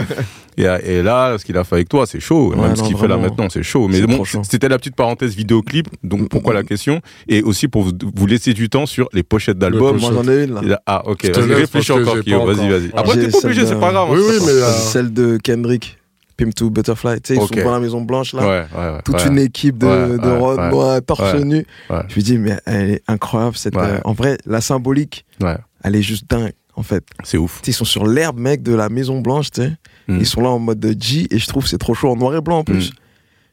[0.57, 2.51] Et, et là, ce qu'il a fait avec toi, c'est chaud.
[2.55, 3.89] Ouais, Même ce qu'il fait là maintenant, c'est chaud.
[3.89, 5.89] Mais bon, c'était la petite parenthèse vidéoclip.
[6.05, 7.01] Donc pourquoi la question?
[7.29, 9.99] Et aussi pour vous, laisser du temps sur les pochettes d'albums.
[9.99, 10.81] Moi, j'en ai une là.
[10.87, 12.91] Ah, ok, vas-y, réfléchis encore, Vas-y, vas-y.
[12.95, 14.09] Après, t'es pas obligé, c'est pas grave.
[14.13, 14.53] Oui, hein, oui, c'est mais.
[14.63, 15.99] euh, Celle de Kendrick.
[16.37, 17.21] Pimp to Butterfly.
[17.21, 18.43] Tu sais, ils sont dans la Maison Blanche là.
[18.43, 19.03] Ouais, ouais, ouais.
[19.05, 19.27] Toute ouais.
[19.29, 20.71] une équipe de, Ouais, de ouais.
[20.71, 21.45] boys, torse Ouais.
[21.45, 21.67] nu.
[21.91, 22.01] Ouais.
[22.09, 23.77] Je me dis, mais elle est incroyable cette.
[23.77, 23.83] Ouais.
[23.85, 27.05] euh, en vrai, la symbolique, Ouais, elle est juste dingue en fait.
[27.23, 27.61] c'est ouf.
[27.63, 29.73] Tu sais, ils sont sur l'herbe, mec, de la Maison Blanche, tu sais.
[30.09, 30.19] Mm.
[30.19, 32.17] Ils sont là en mode de G et je trouve que c'est trop chaud en
[32.17, 32.93] noir et blanc en plus.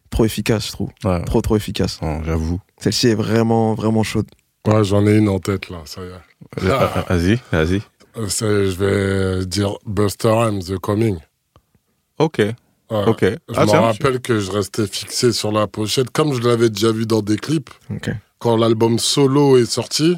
[0.09, 0.89] Trop efficace, je trouve.
[1.05, 1.23] Ouais.
[1.23, 2.01] Trop, trop efficace.
[2.01, 2.59] Non, J'avoue.
[2.79, 4.25] Celle-ci est vraiment, vraiment chaude.
[4.67, 6.67] Ouais, j'en ai une en tête là, ça y est.
[7.07, 7.81] Vas-y, vas-y.
[8.15, 8.75] Je
[9.39, 11.17] vais dire Buster Rhymes, The Coming.
[12.19, 12.41] Ok,
[12.91, 13.03] Ouais.
[13.07, 13.21] ok.
[13.21, 16.91] Je Ah, me rappelle que je restais fixé sur la pochette, comme je l'avais déjà
[16.91, 17.69] vu dans des clips.
[18.37, 20.17] Quand l'album solo est sorti,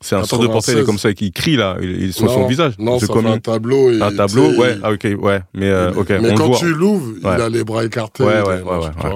[0.00, 0.86] c'est un sort de portrait, il est 96.
[0.86, 2.74] comme ça, qui crie là, il il sur son visage.
[2.78, 3.90] Non, ça comme un tableau.
[3.90, 5.90] Et, un tableau, ouais, il- ah, ok, ouais, mais euh,
[6.20, 6.58] mais on quand voit.
[6.58, 8.22] tu l'ouvres, il a les bras écartés.
[8.22, 9.14] Ouais, il ouais, ouais.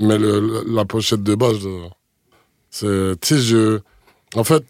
[0.00, 1.88] Mais le, la pochette de base, je-
[2.70, 3.20] c'est.
[3.20, 3.80] Tu sais, je.
[4.36, 4.64] En fait,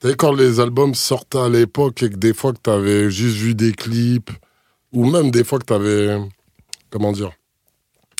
[0.00, 3.10] tu sais, quand les albums sortaient à l'époque et que des fois que tu avais
[3.10, 4.30] juste vu des clips,
[4.92, 6.18] ou même des fois que tu avais.
[6.94, 7.32] Comment dire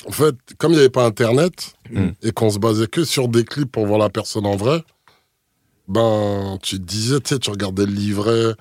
[0.05, 2.09] En fait, comme il n'y avait pas Internet Mm.
[2.23, 4.83] et qu'on se basait que sur des clips pour voir la personne en vrai,
[5.87, 8.53] ben, tu te disais, tu sais, tu regardais le livret,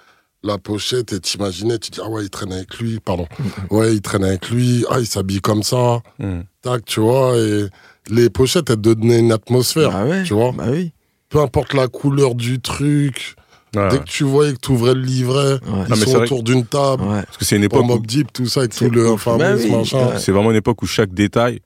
[0.42, 3.26] la pochette et t'imaginais, tu dis, ah ouais, il traîne avec lui, pardon.
[3.70, 6.42] Ouais, il traîne avec lui, ah, il s'habille comme ça, Hmm.
[6.62, 7.64] tac, tu vois, et
[8.08, 10.22] les pochettes, elles te donnaient une atmosphère, Bah ouais.
[10.22, 10.52] tu vois.
[10.52, 10.92] Bah oui.
[11.30, 13.34] Peu importe la couleur du truc,
[13.76, 15.84] Ouais, dès que tu voyais que tu ouvrais le livret, Ouais.
[15.88, 17.22] ils Ah, sont autour d'une table, Ouais.
[17.24, 19.54] Parce que c'est une époque où Mob Deep, tout ça, avec tout le fameux Bah
[19.56, 20.18] ouais.
[20.18, 21.60] C'est vraiment une époque où chaque détail,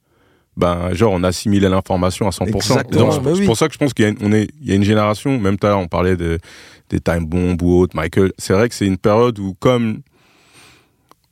[0.57, 2.47] ben, genre, on assimilait l'information à 100%.
[2.57, 3.47] Exactement, Donc, bah c'est oui.
[3.47, 4.83] pour ça que je pense qu'il y a une, on est, il y a une
[4.85, 6.39] génération, même tout à l'heure, on parlait de,
[6.91, 8.33] des time bombs ou autres, Michael.
[8.39, 10.01] C'est vrai que c'est une période où, comme,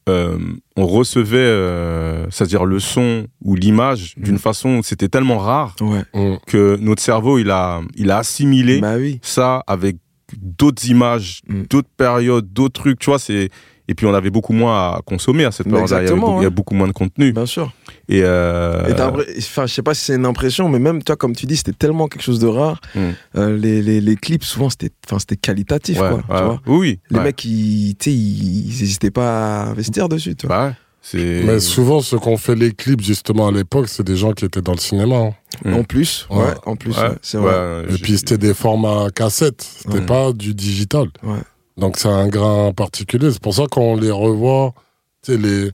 [0.09, 0.39] euh,
[0.77, 4.39] on recevait, euh, c'est-à-dire le son ou l'image d'une Mm.
[4.39, 6.05] façon, c'était tellement rare Ouais.
[6.15, 6.37] Mm.
[6.47, 9.19] que notre cerveau, il a, il a assimilé Bah oui.
[9.23, 9.97] ça avec
[10.37, 11.63] d'autres images, Mm.
[11.71, 13.49] d'autres périodes, d'autres trucs, tu vois, c'est,
[13.89, 16.03] et puis on avait beaucoup moins à consommer à cette période-là.
[16.03, 17.33] Il y il a beaucoup moins de contenu.
[17.33, 17.73] Bien sûr.
[18.09, 18.93] Et, euh, Et
[19.39, 21.73] enfin, je sais pas si c'est une impression, mais même toi, comme tu dis, c'était
[21.73, 22.81] tellement quelque chose de rare.
[22.97, 23.01] Mm.
[23.37, 26.17] Euh, les, les, les clips, souvent, c'était, enfin, c'était qualitatif, ouais, quoi.
[26.17, 26.39] ouais.
[26.41, 27.25] Tu vois oui, les ouais.
[27.25, 30.57] mecs, ils, ils ils hésitaient pas à investir dessus, tu vois.
[30.71, 30.75] Bah.
[31.15, 34.45] Mais souvent, ceux qui ont fait les clips, justement, à l'époque, c'est des gens qui
[34.45, 35.17] étaient dans le cinéma.
[35.17, 35.35] hein.
[35.65, 35.75] Mm.
[35.75, 36.55] En plus, ouais, Ouais.
[36.67, 37.85] en plus, Ouais, ouais, c'est ouais, vrai.
[37.95, 40.07] Et puis, c'était des formats cassettes, c'était Ouais.
[40.07, 41.09] pas du digital.
[41.23, 41.39] Ouais.
[41.77, 43.31] Donc, c'est un grain particulier.
[43.31, 44.75] C'est pour ça qu'on les revoit,
[45.23, 45.71] tu sais, les...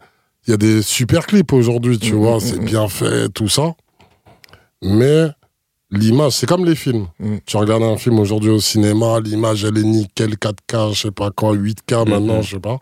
[0.47, 2.65] il y a des super clips aujourd'hui, tu Mm, vois, mm, c'est mm.
[2.65, 3.75] bien fait, tout ça.
[4.83, 5.29] Mais
[5.91, 7.07] l'image, c'est comme les films.
[7.47, 11.31] Tu regardes un film aujourd'hui au cinéma, l'image, elle est nickel, 4K, je sais pas
[11.31, 12.79] quoi, 8K maintenant, je sais pas.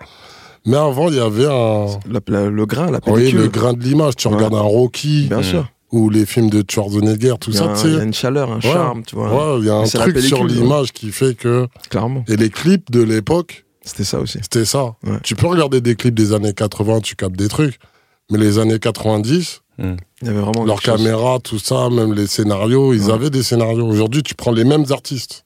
[0.67, 1.87] Mais avant, il y avait un...
[2.11, 3.41] La- la- le grain, la Oui, pellicule.
[3.41, 4.17] le grain de l'image.
[4.17, 4.35] Tu Ouais.
[4.35, 5.43] regardes un Rocky Bien Mm.
[5.43, 5.69] sûr.
[5.93, 8.61] ou les films de Schwarzenegger, tout ça, il y a une chaleur, un Ouais.
[8.61, 9.55] charme, tu vois.
[9.55, 11.67] Ouais, il y a un truc sur l'image qui fait que.
[11.89, 12.25] Clairement.
[12.29, 14.39] Et les clips de l'époque, C'était ça aussi.
[14.43, 14.95] c'était ça.
[15.05, 15.19] Ouais.
[15.25, 17.79] Tu peux regarder des clips des années 80, tu captes des trucs.
[18.31, 20.97] Mais les années 90, Il y avait vraiment leurs chose.
[20.99, 23.13] caméras, tout ça, même les scénarios, ils Ouais.
[23.13, 23.87] avaient des scénarios.
[23.89, 25.45] Aujourd'hui, tu prends les mêmes artistes.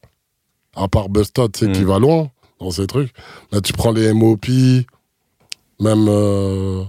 [0.77, 2.29] À part Busta, tu sais, qui va loin
[2.61, 3.13] dans ces trucs.
[3.53, 4.47] Là, tu prends les MOP,
[5.81, 6.83] même euh,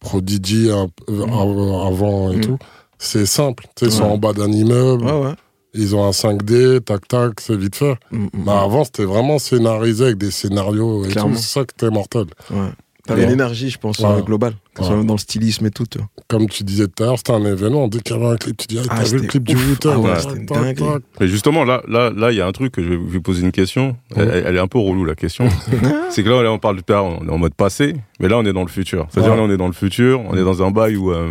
[0.00, 1.22] Prodigy euh, Mm.
[1.32, 2.40] av- avant et Mm.
[2.40, 2.58] tout.
[2.98, 3.64] c'est simple.
[3.76, 5.34] Tu sais, ils sont en bas d'un immeuble, Ouais, ouais.
[5.74, 7.96] ils ont un 5D, tac tac, c'est vite fait.
[8.10, 11.34] Mm, Bah, avant, c'était vraiment scénarisé avec des scénarios et Clairement.
[11.34, 11.40] tout.
[11.40, 12.26] C'est ça qui était mortel.
[12.50, 12.70] ouais.
[13.06, 14.06] T'avais l'énergie, je pense, Ouais.
[14.06, 14.52] euh, globale.
[14.74, 14.98] Que ce soit Ouais.
[14.98, 15.84] même dans le stylisme et tout.
[15.90, 16.06] tu vois.
[16.28, 17.88] Comme tu disais tout à l'heure, c'était un événement.
[17.88, 19.56] Dès qu'il y avait un clip, tu dis, ah, Ah, t'as vu le clip du.
[19.56, 20.74] Wu-Tang Ah ouais.
[21.20, 23.42] Mais justement, là, là, là, il y a un truc que je vais vous poser
[23.42, 23.96] une question.
[24.14, 24.42] Elle, Ouais.
[24.46, 25.48] elle est un peu relou la question.
[26.10, 28.38] c'est que là, on parle tout à l'heure, on est en mode passé, mais là,
[28.38, 29.08] on est dans le futur.
[29.10, 29.36] C'est-à-dire, Ouais.
[29.36, 31.28] là, on est dans le futur, on est dans un bail où, euh,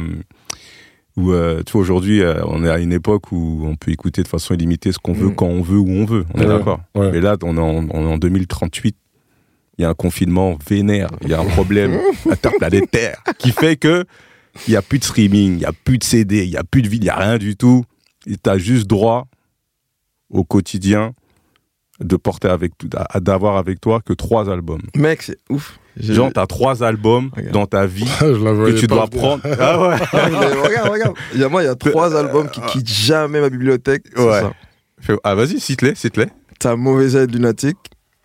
[1.17, 4.24] où euh, tu vois, aujourd'hui, euh, on est à une époque où on peut écouter
[4.24, 5.36] de façon illimitée ce qu'on veut, Mm.
[5.36, 6.26] quand on veut, où on veut.
[6.34, 6.80] On est d'accord.
[6.95, 7.11] Ouais.
[7.11, 8.95] Mais là, on est en, on est en 2038.
[9.78, 11.99] Il y a un confinement vénère, il y a un problème
[12.30, 14.05] interplanétaire qui fait que
[14.67, 16.63] il y a plus de streaming, il y a plus de CD, il y a
[16.63, 17.84] plus de vie, il y a rien du tout.
[18.28, 19.28] Et t'as juste droit
[20.30, 21.13] au quotidien
[21.99, 22.74] de porter avec
[23.15, 24.82] d'avoir avec toi que trois albums.
[24.95, 25.78] Mec, c'est ouf.
[25.97, 27.53] Genre t'as trois albums Regarde.
[27.53, 29.41] dans ta vie que tu pas dois prendre.
[29.59, 29.95] Ah ouais.
[29.95, 31.15] Regarde, regarde.
[31.34, 34.03] Il y a, moi, il y a trois albums qui quittent jamais ma bibliothèque.
[34.15, 34.41] c'est Ouais.
[34.41, 34.53] ça.
[35.24, 36.28] Ah vas-y, cite-les, cite-les.
[36.59, 37.78] T'as Mauvais Aide Lunatique,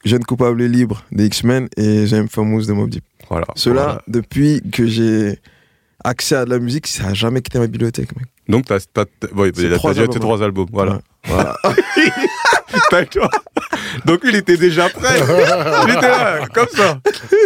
[0.07, 3.04] Jeune coupable et libre des X-Men et J'aime Famous de Mob Deep.
[3.28, 3.46] Voilà.
[3.64, 4.02] Voilà.
[4.09, 5.38] depuis que j'ai
[6.04, 8.26] accès à de la musique, ça a jamais quitté ma bibliothèque, mec.
[8.48, 10.66] Donc t'as t'as- t'as- ouais, il a- déjà albums, tes trois albums.
[10.72, 11.00] Voilà.
[14.04, 15.18] Donc il était déjà prêt.
[15.18, 17.00] il était là, comme ça.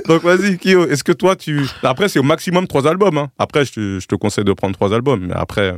[0.07, 1.67] Donc vas-y, Kyo, est-ce que toi, tu...
[1.83, 3.17] Après, c'est au maximum trois albums.
[3.19, 3.31] hein.
[3.39, 5.27] Après, je te, je te conseille de prendre trois albums.
[5.29, 5.77] Mais après,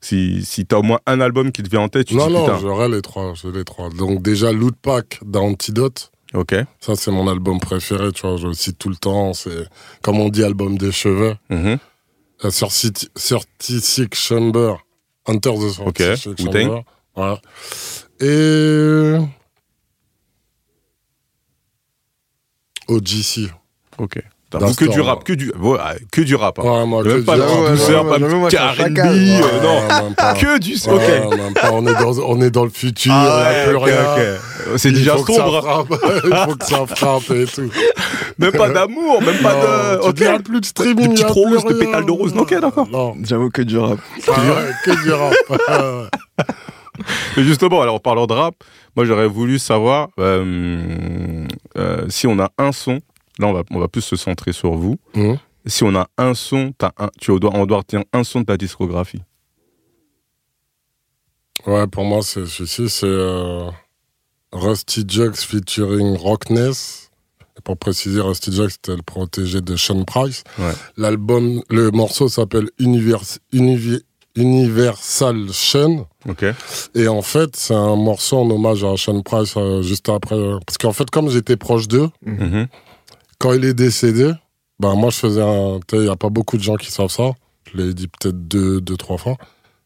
[0.00, 2.28] si, si t'as au moins un album qui te vient en tête, tu te Non,
[2.28, 3.90] dis, non, putain, j'aurais les trois, j'ai les trois.
[3.90, 6.54] Donc déjà, Loot Pack d'Antidote, ok.
[6.80, 9.66] ça c'est mon album préféré, tu vois, je le cite tout le temps, c'est,
[10.02, 11.36] comme on dit, album des cheveux.
[11.50, 11.78] Mhm.
[12.44, 14.74] Euh, sur City- 36 Chamber,
[15.26, 16.82] Hunter the 36 Ok, Chamber.
[17.14, 17.40] Voilà.
[18.20, 19.14] Et...
[22.88, 23.50] OGC.
[23.98, 24.18] Ok.
[24.50, 25.50] T'as Dans que du rap, que du,
[26.12, 26.58] que du rap.
[26.60, 26.62] hein.
[26.62, 27.70] Ouais, moi, Même que pas du rap.
[27.72, 28.18] douceur, pas euh,
[29.62, 30.14] non.
[30.38, 30.92] Que du, ok.
[30.92, 31.22] Ouais.
[31.72, 34.14] On est dans, on est dans le futur, Ah, plus rien.
[34.14, 34.40] ok.
[34.76, 35.86] C'est Il déjà sombre.
[36.24, 37.70] Il faut que ça frappe et tout.
[38.38, 39.96] Même pas d'amour, même pas de.
[39.96, 41.08] Non, tu dis, il y a plus de streaming.
[41.08, 41.86] Des petites roses, des rien.
[41.86, 42.34] pétales de rose.
[42.36, 42.88] Ok, d'accord.
[42.88, 43.14] Non.
[43.22, 43.98] J'avoue que du rap.
[44.28, 44.32] Ah
[44.84, 46.10] que du rap.
[47.36, 48.54] Mais justement, alors en parlant de rap,
[48.96, 51.46] moi j'aurais voulu savoir euh,
[51.76, 53.00] euh, si on a un son.
[53.40, 54.96] Là, on va, on va plus se centrer sur vous.
[55.16, 55.38] Hum.
[55.66, 58.46] Si on a un son, t'as un, tu dois, on doit retenir un son de
[58.46, 59.22] ta discographie.
[61.66, 63.70] Ouais, pour moi, c'est celui-ci, c'est euh,
[64.54, 67.10] Rusty Jux featuring Rockness.
[67.58, 70.42] Et pour préciser, Rusty Jux, c'était le protégé de Sean Price.
[70.58, 70.72] Ouais.
[70.96, 73.20] L'album, le morceau s'appelle Univers,
[73.52, 74.02] Univi-
[74.36, 76.06] Universal Sean.
[76.28, 76.44] Ok.
[76.94, 80.34] Et en fait, c'est un morceau en hommage à Sean Price euh, juste après.
[80.36, 82.66] euh, parce qu'en fait, comme j'étais proche d'eux, Mhm.
[83.38, 84.32] quand il est décédé,
[84.80, 85.78] ben moi je faisais un.
[85.92, 87.32] Il n'y a pas beaucoup de gens qui savent ça.
[87.72, 89.36] Je l'ai dit peut-être deux, deux, trois fois.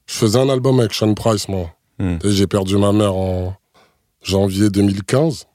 [0.06, 1.70] Je faisais un album avec Sean Price, moi.
[1.98, 2.18] Mm.
[2.24, 3.54] Et j'ai perdu ma mère en
[4.22, 5.46] janvier 2015.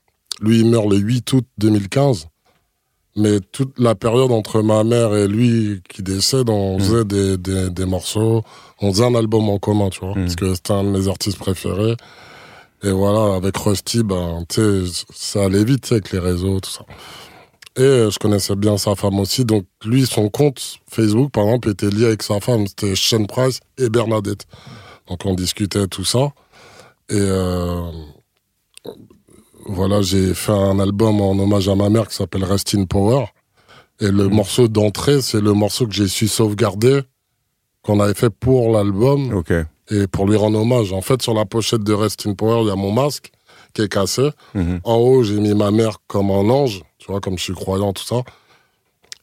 [0.41, 2.27] Lui, il meurt le 8 août 2015.
[3.15, 6.81] Mais toute la période entre ma mère et lui qui décède, on Mm.
[6.81, 8.43] faisait des, des, des morceaux.
[8.81, 10.15] On faisait un album en commun, tu vois.
[10.15, 10.23] Mm.
[10.23, 11.95] Parce que c'était un de mes artistes préférés.
[12.81, 14.43] Et voilà, avec Rusty, ben,
[15.13, 16.85] ça allait vite, tu sais, avec les réseaux, tout ça.
[17.77, 19.45] Et euh, je connaissais bien sa femme aussi.
[19.45, 22.67] Donc, lui, son compte Facebook, par exemple, était lié avec sa femme.
[22.67, 24.45] C'était Sean Price et Bernadette.
[25.07, 26.33] Donc, on discutait tout ça.
[27.09, 27.83] Et euh,
[29.65, 33.25] voilà, j'ai fait un album en hommage à ma mère qui s'appelle Rest in Power.
[33.99, 37.01] Et le morceau d'entrée, c'est le morceau que j'ai su sauvegarder,
[37.83, 39.31] qu'on avait fait pour l'album
[39.89, 40.91] et pour lui rendre hommage.
[40.93, 43.31] En fait, sur la pochette de Rest in Power, il y a mon masque
[43.73, 44.29] qui est cassé.
[44.53, 44.79] Mhm.
[44.83, 47.93] En haut, j'ai mis ma mère comme un ange, tu vois, comme je suis croyant,
[47.93, 48.21] tout ça,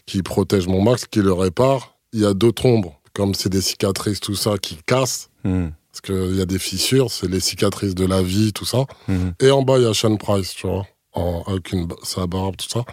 [0.07, 1.95] qui protège mon masque, qui le répare.
[2.13, 5.73] Il y a d'autres ombres, comme c'est des cicatrices, tout ça, qui cassent, Mhm.
[5.93, 8.85] Parce qu'il y a des fissures, c'est les cicatrices de la vie, tout ça.
[9.09, 9.33] Mhm.
[9.41, 12.57] Et en bas, il y a Sean Price, tu vois, en, avec une, sa barbe,
[12.57, 12.85] tout ça.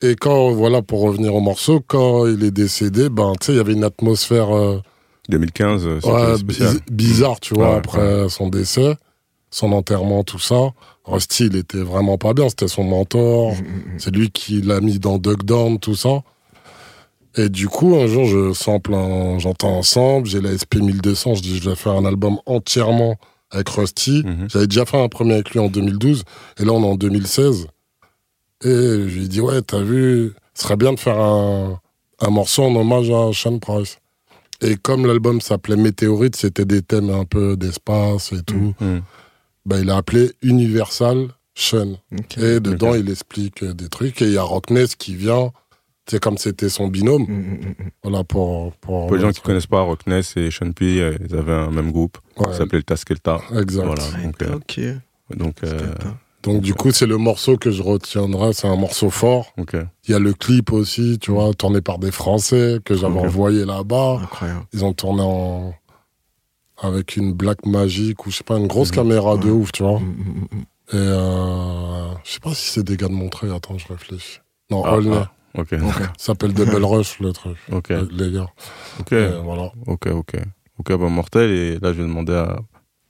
[0.00, 3.56] Et quand, voilà, pour revenir au morceau, quand il est décédé, ben, tu sais, il
[3.56, 4.50] y avait une atmosphère...
[4.56, 4.80] euh,
[5.28, 6.76] 2015, euh, c'était Ouais, spécial.
[6.90, 8.96] bizarre, tu vois, Ouais, après son décès,
[9.50, 10.70] son enterrement, tout ça.
[11.04, 13.54] Rusty, il était vraiment pas bien, c'était son mentor,
[13.98, 16.22] c'est lui qui l'a mis dans Duck Down, tout ça.
[17.36, 21.42] Et du coup, un jour, je sample un, j'entends ensemble, j'ai la SP 1200, je
[21.42, 23.16] dis, je vais faire un album entièrement
[23.50, 24.22] avec Rusty.
[24.24, 24.48] Mhm.
[24.50, 26.24] J'avais déjà fait un premier avec lui en 2012,
[26.58, 27.66] et là, on est en 2016.
[28.64, 31.80] Et je lui ai dit, ouais, t'as vu, ce serait bien de faire un,
[32.20, 33.98] un morceau en hommage à Sean Price.
[34.60, 39.02] Et comme l'album s'appelait Météorite, c'était des thèmes un peu d'espace et tout, Mhm.
[39.66, 41.94] bah, il a appelé Universal Sean.
[42.36, 44.22] Et dedans, il explique des trucs.
[44.22, 45.50] Et il y a Rockness qui vient
[46.08, 47.22] C'est comme c'était son binôme.
[47.22, 47.90] Mm, mm, mm.
[48.02, 48.72] Voilà, pour.
[48.74, 51.70] Pour, Pour les gens qui connaissent pas, Rockness et Sean P, euh, ils avaient un
[51.70, 52.18] même groupe.
[52.36, 53.40] Ouais, Ça s'appelait le Taskelta.
[53.60, 53.84] Exact.
[53.86, 54.02] Voilà.
[54.24, 54.80] Donc, euh, Ok.
[55.36, 55.94] donc, euh,
[56.42, 58.52] Donc, du coup, c'est le morceau que je retiendrai.
[58.52, 59.52] C'est un morceau fort.
[59.58, 59.76] ok.
[60.08, 63.26] Il y a le clip aussi, tu vois, tourné par des Français que j'avais Ok.
[63.26, 64.18] envoyé là-bas.
[64.24, 64.66] Incroyable.
[64.72, 65.72] Ils ont tourné en.
[66.84, 70.00] Avec une Black Magic ou je sais pas, une grosse caméra de ouf, tu vois.
[70.92, 73.52] Et euh, je sais pas si c'est des gars de Montreuil.
[73.54, 74.40] Attends, je réfléchis.
[74.68, 75.74] Non, Ah, ah, ok.
[76.18, 77.56] S'appelle Double Rush, le truc.
[77.70, 77.90] Ok.
[77.90, 78.48] euh, Les gars.
[79.00, 79.12] Ok.
[79.12, 79.70] Et voilà.
[79.86, 80.06] Ok.
[80.06, 80.34] Ok.
[80.78, 80.88] Ok.
[80.98, 81.50] Bah, mortel.
[81.50, 82.58] Et là, je vais demander à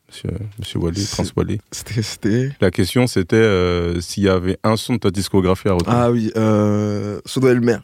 [0.09, 1.61] Monsieur, Monsieur Wally, Prince Wally.
[1.71, 2.51] C'était.
[2.61, 5.97] La question, c'était euh, s'il y avait un son de ta discographie à retenir.
[5.97, 7.79] Ah oui, euh, Sodo Elmer.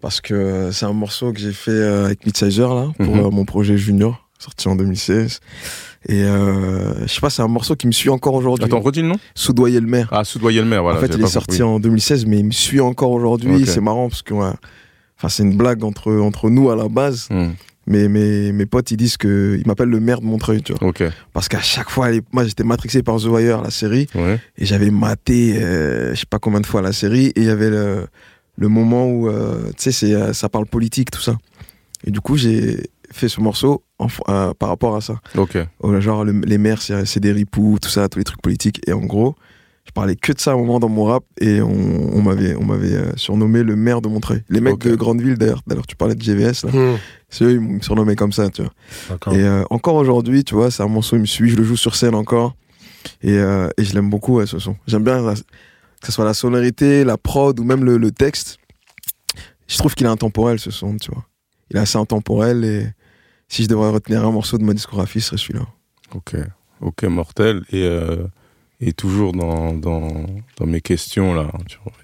[0.00, 3.24] Parce que c'est un morceau que j'ai fait euh, avec Midsizer, là, pour Mhm.
[3.26, 5.38] euh, mon projet Junior, sorti en 2016.
[6.08, 8.64] Et euh, je sais pas, c'est un morceau qui me suit encore aujourd'hui.
[8.64, 10.08] Attends, redis le nom Soudoyer le maire.
[10.10, 10.98] Ah, Soudoyer le maire, voilà.
[10.98, 13.66] en fait, il est sorti en 2016, mais il me suit encore aujourd'hui.
[13.66, 14.50] C'est marrant parce que, ouais,
[15.28, 17.28] c'est une blague entre, entre nous à la base.
[17.30, 17.50] Hmm,
[17.86, 20.88] Mais mes, mes potes, ils disent que, ils m'appellent le maire de Montreuil, tu vois.
[21.32, 24.08] Parce qu'à chaque fois, moi, j'étais matrixé par The Wire, la série.
[24.16, 24.40] Ouais.
[24.58, 27.48] Et j'avais maté, euh, je sais pas combien de fois la série, et il y
[27.50, 28.06] avait le,
[28.56, 31.36] le moment où, euh, tu sais, euh, ça parle politique, tout ça.
[32.04, 35.20] Et du coup, j'ai fait ce morceau en euh, par rapport à ça.
[35.36, 35.56] Ok.
[35.80, 38.80] Oh, Genre, le- les maires, c'est des ripoux, tout ça, tous les trucs politiques.
[38.86, 39.34] Et en gros,
[39.84, 41.70] je parlais que de ça à un moment dans mon rap, et on,
[42.16, 44.42] on m'avait on m'avait euh, surnommé le maire de Montreuil.
[44.48, 46.70] Les mecs de Grandeville, d'ailleurs, d'ailleurs, tu parlais de GVS, là.
[46.72, 46.96] Hmm,
[47.28, 48.72] C'est eux, ils me surnommaient comme ça, tu vois.
[49.34, 51.76] Et euh, encore aujourd'hui, tu vois, c'est un morceau, il me suit, je le joue
[51.76, 52.54] sur scène encore.
[53.22, 54.76] Et, euh, et je l'aime beaucoup, ouais, ce son.
[54.86, 58.58] J'aime bien la- que ce soit la sonorité, la prod ou même le, le texte.
[59.68, 61.24] Je trouve qu'il est intemporel, ce son, tu vois.
[61.70, 62.86] Il est assez intemporel et
[63.52, 65.66] si je devrais retenir un morceau de ma discographie, ce serait celui-là.
[66.14, 66.36] Ok,
[66.80, 67.62] ok, mortel.
[67.70, 68.26] Et, euh,
[68.96, 70.26] toujours dans,
[70.64, 71.50] mes questions, là.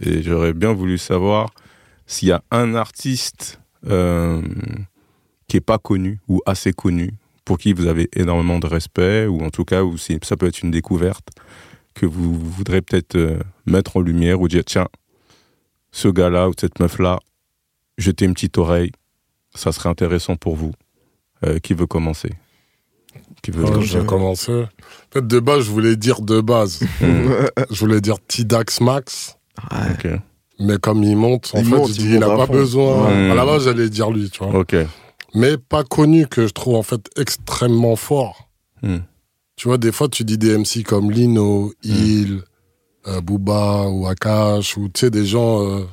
[0.01, 1.49] Et j'aurais bien voulu savoir
[2.07, 4.42] s'il y a un artiste euh,
[5.46, 7.14] qui est pas connu ou assez connu,
[7.46, 10.61] pour qui vous avez énormément de respect, ou en tout cas, où ça peut être
[10.61, 11.30] une découverte,
[11.94, 14.88] que vous voudrez peut-être euh, mettre en lumière ou dire tiens,
[15.92, 17.20] ce gars-là ou cette meuf-là,
[17.96, 18.92] jetez une petite oreille,
[19.55, 20.72] ça serait intéressant pour vous.
[21.47, 22.30] Euh, qui veut commencer?
[23.43, 24.62] Qui veut Ouais, je vais commencer.
[24.62, 26.80] En fait, de base, je voulais dire de base.
[27.01, 27.30] Hmm,
[27.70, 29.36] je voulais dire Tidax Max.
[29.70, 29.93] Ouais.
[30.14, 30.20] ok.
[30.61, 32.53] Mais comme il monte, en Il fait, monte, je dis, il n'a pas fond.
[32.53, 33.07] besoin.
[33.07, 33.30] Ouais.
[33.30, 34.59] À la base, j'allais dire lui, tu vois.
[34.59, 34.74] Ok.
[35.34, 38.49] Mais pas connu, que je trouve en fait extrêmement fort.
[38.82, 38.99] Hmm.
[39.57, 42.43] Tu vois, des fois, tu dis des MC comme Lino, Il,
[43.07, 45.64] euh, Booba ou Akash, ou tu sais, des gens.
[45.64, 45.84] euh,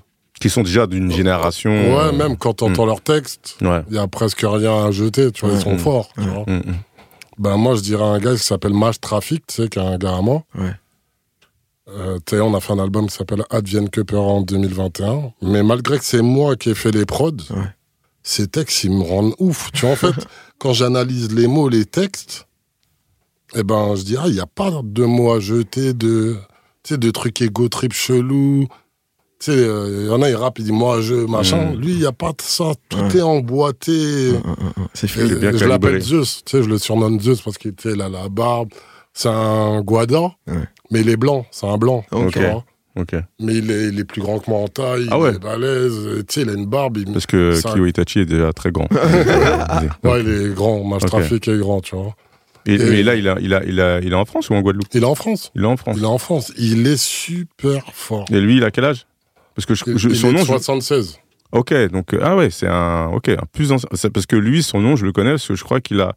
[0.41, 1.71] Qui sont déjà d'une génération.
[1.71, 3.81] ouais, euh, même quand tu entends leurs textes, Ouais.
[3.89, 5.59] il y a presque rien à jeter, tu vois, Ouais.
[5.59, 5.79] ils sont Mm.
[5.79, 6.09] forts.
[6.15, 6.43] Tu vois.
[6.47, 6.75] Mm, mm.
[7.39, 9.97] Ben, moi, je dirais un gars qui s'appelle Mash Traffic, tu sais, qui est un
[9.97, 10.43] gars à moi.
[10.55, 10.73] Ouais.
[11.87, 15.31] Euh, on a fait un album qui s'appelle Advienne que peur en 2021.
[15.41, 17.67] Mais malgré que c'est moi qui ai fait les prods, Ouais.
[18.23, 19.69] ces textes, ils me rendent ouf.
[19.73, 20.15] Tu vois, en fait,
[20.57, 22.47] quand j'analyse les mots, les textes,
[23.55, 26.35] eh ben, je dis, ah, il n'y a pas de mots à jeter, de,
[26.83, 28.67] tu sais, de trucs égo trip chelou.
[29.39, 31.73] Tu sais, euh, il y en a, ils rappent, ils disent, moi, je, machin.
[31.73, 31.79] Mm.
[31.81, 32.71] Lui, il n'y a pas de ça.
[32.89, 33.17] Tout Ouais.
[33.17, 34.31] est emboîté.
[34.45, 34.55] Un.
[34.93, 35.07] C'est
[35.39, 38.29] bien je l'appelle Zeus, tu sais, je le surnomme Zeus parce qu'il il a la
[38.29, 38.69] barbe.
[39.13, 40.63] C'est un Guada, Ouais.
[40.91, 42.03] mais il est blanc, c'est un blanc.
[42.11, 42.31] Ok.
[42.33, 42.63] tu vois.
[42.97, 43.13] Ok.
[43.41, 45.31] Mais il est, il est plus grand que moi en taille, Ah ouais.
[45.31, 45.93] il est balèze,
[46.27, 46.97] tu sais, il a une barbe.
[46.97, 47.11] Il...
[47.11, 48.87] Parce que Ça- Kyo Itachi est déjà très grand.
[50.03, 51.09] Ouais, il est grand, Match Ok.
[51.09, 52.15] Trafic est grand, tu vois.
[52.65, 54.53] Et- Et- mais là, il, a, il, a, il, a, il est en France ou
[54.55, 54.87] en Guadeloupe?
[54.93, 55.95] Il est en France, Il est en France.
[55.97, 56.51] il est en France.
[56.57, 58.25] Il est super fort.
[58.31, 59.05] Et lui, il a quel âge?
[59.55, 60.39] Parce que je, je- son nom.
[60.39, 61.19] je- 76.
[61.51, 63.87] Ok, donc euh, ah ouais, c'est un ok, un plus ancien.
[64.13, 66.13] Parce que lui, son nom, je le connais parce que je crois qu'il a,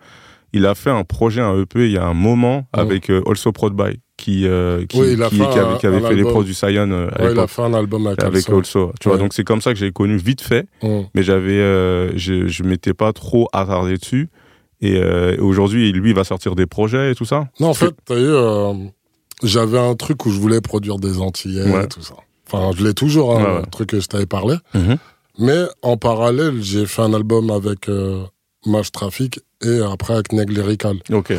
[0.53, 2.79] il a fait un projet, un EP, il y a un moment Mm.
[2.81, 5.87] avec euh, Also Prod By qui, euh, qui, Oui, qui, fait qui avait, un- qui
[5.87, 8.49] avait fait les pros du Saiyan euh, Ouais, il a fait un album avec, avec.
[8.51, 8.93] Also.
[9.01, 9.23] Tu vois, Ouais.
[9.23, 11.05] donc c'est comme ça que j'ai connu vite fait, Hum.
[11.15, 14.29] mais j'avais, euh, je, je m'étais pas trop attardé dessus.
[14.81, 17.49] Et euh, aujourd'hui, lui, il va sortir des projets et tout ça?
[17.61, 18.89] Non, en fait, t'as eu,
[19.45, 21.85] j'avais un truc où je voulais produire des Antillais Ouais.
[21.85, 22.15] et tout ça.
[22.51, 24.57] Enfin, je l'ai toujours, hein, Ouais, le truc que je t'avais parlé.
[25.39, 28.25] Mais en parallèle, j'ai fait un album avec euh,
[28.67, 30.97] Mash Traffic et après avec Neg Lyrical.
[31.13, 31.33] Ok.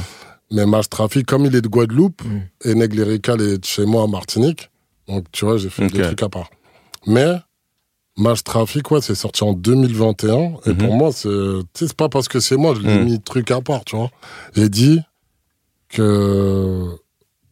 [0.52, 2.40] Mais Mash Traffic, comme il est de Guadeloupe Mm.
[2.70, 4.70] et Neg Lyrical est de chez moi à Martinique,
[5.08, 6.50] donc tu vois, j'ai fait des trucs à part.
[7.06, 7.36] Mais
[8.18, 12.56] Mash Traffic, ouais, c'est sorti en 2021 et pour moi, c'est pas parce que c'est
[12.58, 13.04] moi, je l'ai Mm.
[13.06, 14.10] mis truc à part, tu vois.
[14.56, 15.00] J'ai dit
[15.90, 16.86] que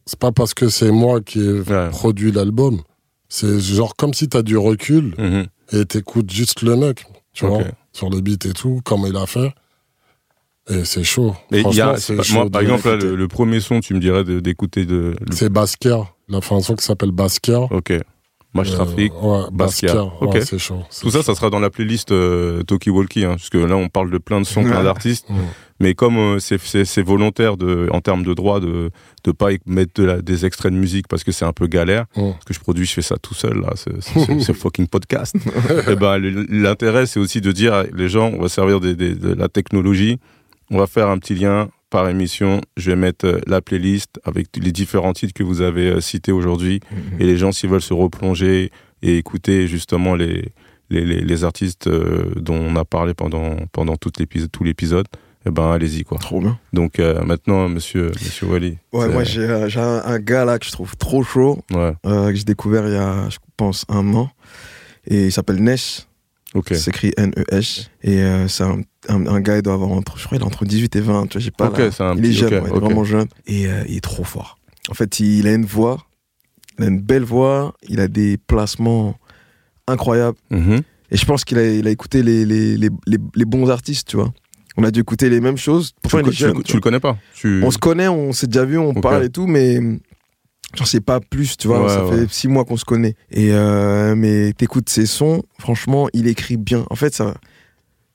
[0.06, 1.90] c'est pas parce que c'est moi qui ai Ouais.
[1.90, 2.80] produit l'album.
[3.28, 5.46] C'est genre comme si t'as du recul Mhm.
[5.72, 7.62] et t'écoutes juste le mec, tu vois,
[7.92, 9.52] sur les beats et tout, comme il a fait.
[10.70, 11.34] Et c'est chaud.
[11.50, 12.14] Et y a, pas- chaud.
[12.34, 15.14] moi, par exemple, là, le, le premier son, tu me dirais d'écouter de.
[15.18, 15.98] le- C'est Basker.
[16.28, 17.66] Il a fait un son qui s'appelle Basker.
[17.70, 17.92] Ok.
[18.54, 19.12] Match Euh, Trafic.
[19.22, 19.92] Ouais, Basquiat.
[19.94, 20.02] Basquiat.
[20.20, 20.34] Ok.
[20.34, 20.82] Ouais, c'est chaud.
[20.88, 21.22] c'est Tout ça, chaud.
[21.24, 24.18] ça sera dans la playlist euh, Talkie Walkie, hein, parce que là, on parle de
[24.18, 25.28] plein de sons, plein d'artistes.
[25.80, 28.90] Mais comme euh, c'est- c'est c'est volontaire de, en termes de droit de
[29.22, 32.06] de pas mettre de la- des extraits de musique parce que c'est un peu galère,
[32.16, 32.32] Mm.
[32.32, 34.00] parce que je produis, je fais ça tout seul là, c'est-
[34.40, 35.36] c'est fucking podcast.
[35.88, 38.96] Et ben le- l'intérêt c'est aussi de dire à les gens, on va servir des-
[38.96, 40.18] des- de la technologie,
[40.70, 42.60] on va faire un petit lien par émission.
[42.76, 46.32] Je vais mettre euh, la playlist avec les différents titres que vous avez euh, cités
[46.32, 46.80] aujourd'hui.
[47.18, 48.70] Et les gens, s'ils veulent se replonger
[49.02, 50.52] et écouter justement les,
[50.90, 55.06] les, les, les artistes euh, dont on a parlé pendant, pendant tout l'épisode, tout l'épisode,
[55.46, 56.18] eh ben, allez-y, quoi.
[56.18, 56.58] Trop bien.
[56.72, 58.78] Donc, euh, maintenant, monsieur, monsieur Wally.
[58.92, 62.30] Ouais, moi j'ai euh, un, un gars là que je trouve trop chaud, Ouais, euh,
[62.30, 64.30] que j'ai découvert il y a, je pense, un an.
[65.06, 66.07] Et il s'appelle Nesh.
[66.54, 66.68] Ok.
[66.70, 67.90] Ça s'écrit N-E-S.
[68.02, 70.46] Et euh, c'est un, un, un gars, il doit avoir entre, je crois, il a
[70.46, 71.26] entre 18 et 20.
[71.28, 72.82] Tu vois, j'ai pas la- c'est il est jeune, ok, ouais, il est ok.
[72.84, 73.28] vraiment jeune.
[73.46, 74.58] Et euh, il est trop fort.
[74.90, 75.98] En fait, il, a une voix,
[76.78, 79.16] il a une belle voix, il a des placements
[79.86, 80.38] incroyables.
[80.50, 80.80] Mhm.
[81.10, 84.08] Et je pense qu'il a, il a écouté les, les, les, les, les bons artistes,
[84.08, 84.32] tu vois.
[84.76, 85.90] On a dû écouter les mêmes choses.
[85.92, 86.62] Tu, Pourtant, il est tu le- jeune.
[86.62, 87.18] tu le connais pas.
[87.44, 89.80] On se connaît, on s'est déjà vu, on parle et tout, mais
[90.74, 91.82] j'en sais pas plus, tu vois.
[91.82, 92.18] Ouais, ça ouais.
[92.26, 93.14] fait six mois qu'on se connaît.
[93.30, 96.84] Et euh, mais t'écoutes ses sons, franchement, il écrit bien.
[96.90, 97.34] En fait, ça,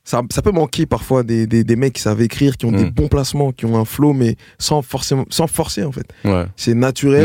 [0.03, 2.85] ça, ça peut manquer parfois des, des, des mecs qui savent écrire, qui ont des
[2.85, 2.89] Mm.
[2.91, 6.05] bons placements, qui ont un flow, mais sans forcément, sans forcer en fait.
[6.25, 7.23] Ouais, C'est naturel.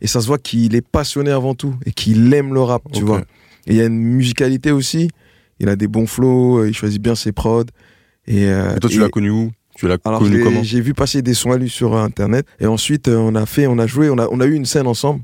[0.00, 3.02] Et ça se voit qu'il est passionné avant tout et qu'il aime le rap, tu
[3.02, 3.20] vois.
[3.66, 5.08] Et il y a une musicalité aussi.
[5.60, 7.64] Il a des bons flows, il choisit bien ses prods.
[8.26, 9.50] Et, euh, Et toi, tu l'as connu où?
[9.78, 12.66] Tu l'as connu j'ai- comment j'ai vu passer des sons à lui sur internet et
[12.66, 14.88] ensuite euh, on a fait, on a joué, on a, on a eu une scène
[14.88, 15.22] ensemble.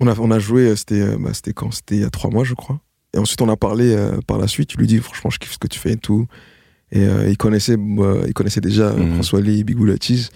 [0.00, 1.70] On a, on a joué, euh, c'était, euh, bah, quand?
[1.70, 2.80] C'était il y a trois mois je crois.
[3.14, 4.72] Et ensuite on a parlé euh, par la suite.
[4.72, 6.26] Je lui dis franchement je kiffe ce que tu fais et tout.
[6.92, 9.12] Et euh, il connaissait, euh, il connaissait déjà euh, Mhm.
[9.14, 10.30] François Lee, Latis.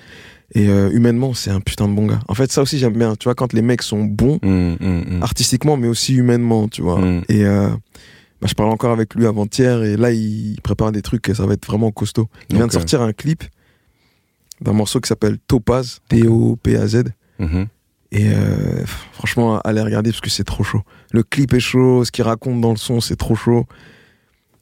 [0.54, 2.20] Et euh, humainement c'est un putain de bon gars.
[2.28, 3.16] En fait ça aussi j'aime bien.
[3.16, 5.22] Tu vois quand les mecs sont bons hum, hum.
[5.22, 7.00] artistiquement mais aussi humainement, tu vois.
[7.30, 7.70] Et euh,
[8.40, 11.46] bah, je parlais encore avec lui avant-hier et là il prépare des trucs et ça
[11.46, 12.28] va être vraiment costaud.
[12.50, 12.80] Il vient de Ok.
[12.80, 13.44] sortir un clip
[14.60, 17.04] d'un morceau qui s'appelle Topaz, T-O-P-A-Z.
[17.38, 17.66] Mhm.
[18.12, 20.82] Et euh, franchement, allez regarder parce que c'est trop chaud.
[21.10, 23.66] Le clip est chaud, ce qu'il raconte dans le son, c'est trop chaud.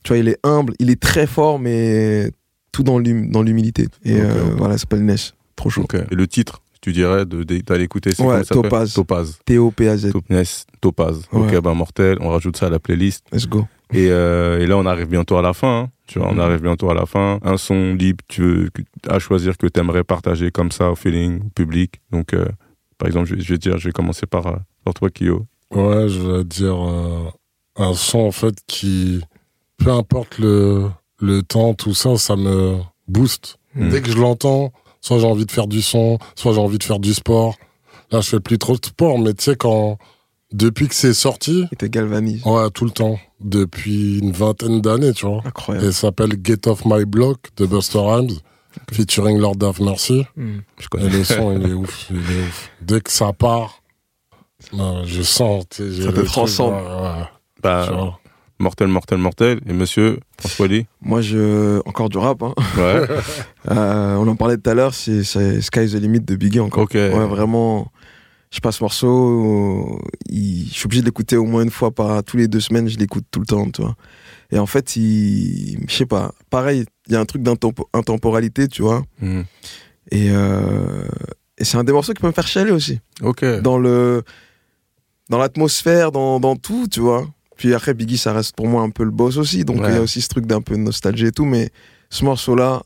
[0.02, 2.30] Tu vois, il est humble, il est très fort, mais
[2.72, 3.88] tout dans l'hum- dans l'humilité.
[4.04, 5.32] Et euh, voilà, ça s'appelle Nesh.
[5.54, 5.86] Trop chaud.
[6.10, 8.92] Et le titre, tu dirais d'aller écouter c'est Ouais, Topaz.
[8.92, 9.38] Topaz.
[9.46, 10.12] T-O-P-A-Z.
[10.12, 10.66] Topaz.
[10.80, 11.22] Topaz.
[11.32, 11.54] Ouais.
[11.56, 12.18] Ok, ben mortel.
[12.20, 13.24] On rajoute ça à la playlist.
[13.32, 13.66] Let's go.
[13.94, 15.82] Et, euh, et là, on arrive bientôt à la fin.
[15.84, 15.90] hein.
[16.06, 16.40] Tu vois, on Mhm.
[16.40, 17.38] arrive bientôt à la fin.
[17.42, 18.70] Un son libre, tu veux,
[19.08, 22.00] à choisir que tu aimerais partager comme ça au feeling, au public.
[22.10, 22.46] Donc, euh,
[22.98, 25.46] par exemple, je, je vais dire, je vais commencer par, euh, par toi, Kyo.
[25.74, 27.28] Ouais, je vais dire euh,
[27.76, 29.22] un son en fait qui,
[29.78, 30.88] peu importe le,
[31.20, 32.76] le temps, tout ça, ça me
[33.08, 33.58] booste.
[33.74, 33.88] Mm.
[33.88, 34.72] Dès que je l'entends,
[35.02, 37.56] soit j'ai envie de faire du son, soit j'ai envie de faire du sport.
[38.10, 39.98] Là, je fais plus trop de sport, mais tu sais, quand,
[40.52, 42.42] depuis que c'est sorti, Il te galvanise.
[42.46, 45.40] ouais, tout le temps, depuis une vingtaine d'années, tu vois.
[45.44, 45.92] Et Incroyable.
[45.92, 48.36] ça s'appelle Get Off My Block de Buster Rhymes,
[48.92, 50.24] featuring Lord of Mercy.
[50.36, 50.58] Hmm.
[50.78, 51.08] Je Et connais.
[51.10, 52.70] le son, il est ouf, il est ouf.
[52.80, 53.82] Dès que ça part,
[54.72, 55.82] je sens, Ça
[56.12, 56.74] te transcende.
[56.74, 57.24] ouais, ouais,
[57.62, 58.18] Bah, tu vois.
[58.62, 59.60] Mortel, mortel, mortel.
[59.68, 61.80] Et monsieur, François Lee Moi, je.
[61.86, 62.54] Encore du rap, hein.
[62.78, 63.02] Ouais.
[63.70, 66.82] Euh, on en parlait tout à l'heure, c'est Sky's the Limit de Biggie encore.
[66.82, 66.94] ok.
[66.94, 67.92] Ouais, vraiment.
[68.50, 69.98] Je passe ce morceau, euh,
[70.28, 72.88] il- je suis obligé de l'écouter au moins une fois par tous les deux semaines,
[72.88, 73.94] je l'écoute tout le temps, tu vois.
[74.50, 78.66] Et en fait, il, je sais pas, pareil, il y a un truc d'intempo- intemporalité,
[78.68, 79.04] tu vois.
[79.20, 79.44] Mhm.
[80.10, 81.04] Et, euh,
[81.56, 83.00] et c'est un des morceaux qui peut me faire chialer aussi.
[83.22, 83.44] Ok.
[83.62, 84.22] Dans le,
[85.30, 87.26] dans l'atmosphère, dans, dans tout, tu vois.
[87.62, 89.92] Puis après, Biggie, ça reste pour moi un peu le boss aussi, donc il Ouais.
[89.92, 91.70] y a aussi ce truc d'un peu de nostalgie et tout, mais
[92.10, 92.82] ce morceau-là,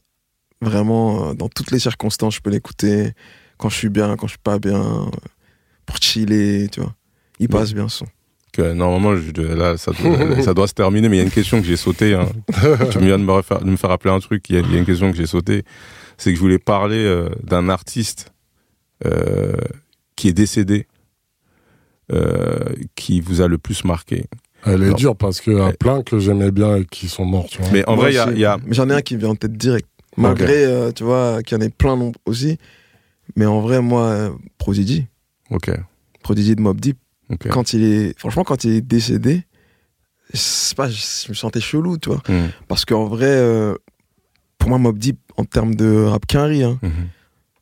[0.61, 3.15] vraiment, euh, dans toutes les circonstances, je peux l'écouter.
[3.57, 5.11] Quand je suis bien, quand je suis pas bien, euh,
[5.87, 6.95] pour chiller, tu vois.
[7.39, 8.05] Il passe bien son.
[8.53, 11.31] que normalement, je, là, ça, doit- ça doit se terminer, mais il y a une
[11.31, 12.13] question que j'ai sautée.
[12.13, 12.29] Hein.
[12.91, 14.45] tu viens de me, refaire- de me faire rappeler un truc.
[14.51, 15.65] Il y, a, il y a une question que j'ai sautée.
[16.19, 18.31] C'est que je voulais parler euh, d'un artiste
[19.07, 19.55] euh,
[20.17, 20.87] qui est décédé,
[22.13, 24.27] euh, qui vous a le plus marqué.
[24.65, 25.73] Elle est dure parce qu'il y a Ouais.
[25.75, 27.71] plein que j'aimais bien et qui sont morts, tu vois.
[27.73, 29.21] Mais en Moi vrai, il y a, y a- Mais j'en ai un qui me
[29.21, 29.89] vient en tête direct.
[30.17, 32.59] Malgré, euh, tu vois, qu'il y en ait plein non- aussi.
[33.37, 35.07] Mais en vrai, moi, euh, Prodigy.
[35.51, 35.71] Ok.
[36.23, 36.97] Prodigy de Mob Deep.
[37.31, 37.49] ok.
[37.49, 39.45] Quand il est, franchement, quand il est décédé,
[40.33, 42.23] je sais pas, je, je me sentais chelou, tu vois.
[42.29, 42.49] Mhm.
[42.67, 43.75] Parce qu'en vrai, euh,
[44.59, 46.91] pour moi, Mob Deep, en termes de rap quinri, hein, Mhm.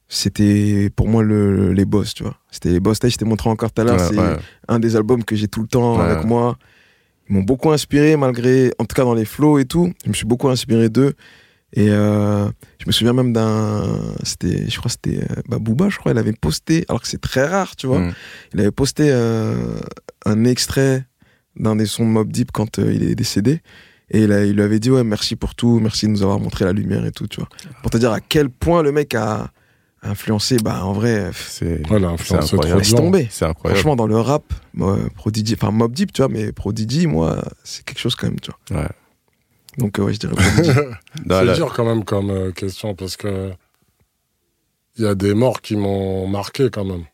[0.09, 2.37] c'était pour moi le, les boss, tu vois.
[2.51, 3.03] C'était les boss.
[3.03, 3.99] Là, je t'ai montré encore tout à l'heure.
[4.01, 4.37] Ouais, c'est ouais.
[4.69, 6.05] un des albums que j'ai tout le temps Ouais.
[6.05, 6.57] avec moi.
[7.29, 9.93] Ils m'ont beaucoup inspiré, malgré, en tout cas dans les flows et tout.
[10.05, 11.15] Je me suis beaucoup inspiré d'eux.
[11.77, 12.47] Et euh,
[12.79, 16.19] je me souviens même d'un, c'était, je crois, que c'était euh, Booba, je crois, il
[16.19, 18.13] avait posté, alors que c'est très rare, tu vois, Mm.
[18.55, 19.79] il avait posté euh,
[20.25, 21.05] un extrait
[21.57, 23.61] d'un des sons de Mob Deep quand euh, il est décédé.
[24.11, 26.39] Et il, a- il lui avait dit, ouais, merci pour tout, merci de nous avoir
[26.39, 27.49] montré la lumière et tout, tu vois.
[27.83, 29.51] Pour te dire à quel point le mec a
[30.05, 32.79] influencé, bah, en vrai, pff, C'est trop incroyable.
[32.79, 33.29] laisse tomber.
[33.31, 33.79] c'est incroyable.
[33.79, 34.45] Franchement, dans le rap,
[34.75, 38.41] moi, Prodigy, enfin Mob Deep, tu vois, mais Prodigy, moi, c'est quelque chose quand même,
[38.41, 38.81] tu vois.
[38.83, 38.89] Ouais.
[39.79, 40.71] Donc, euh, ouais, je dirais Prodigy.
[41.29, 43.53] C'est dur quand même comme euh, question parce que
[44.97, 47.05] il y a des morts qui m'ont marqué quand même.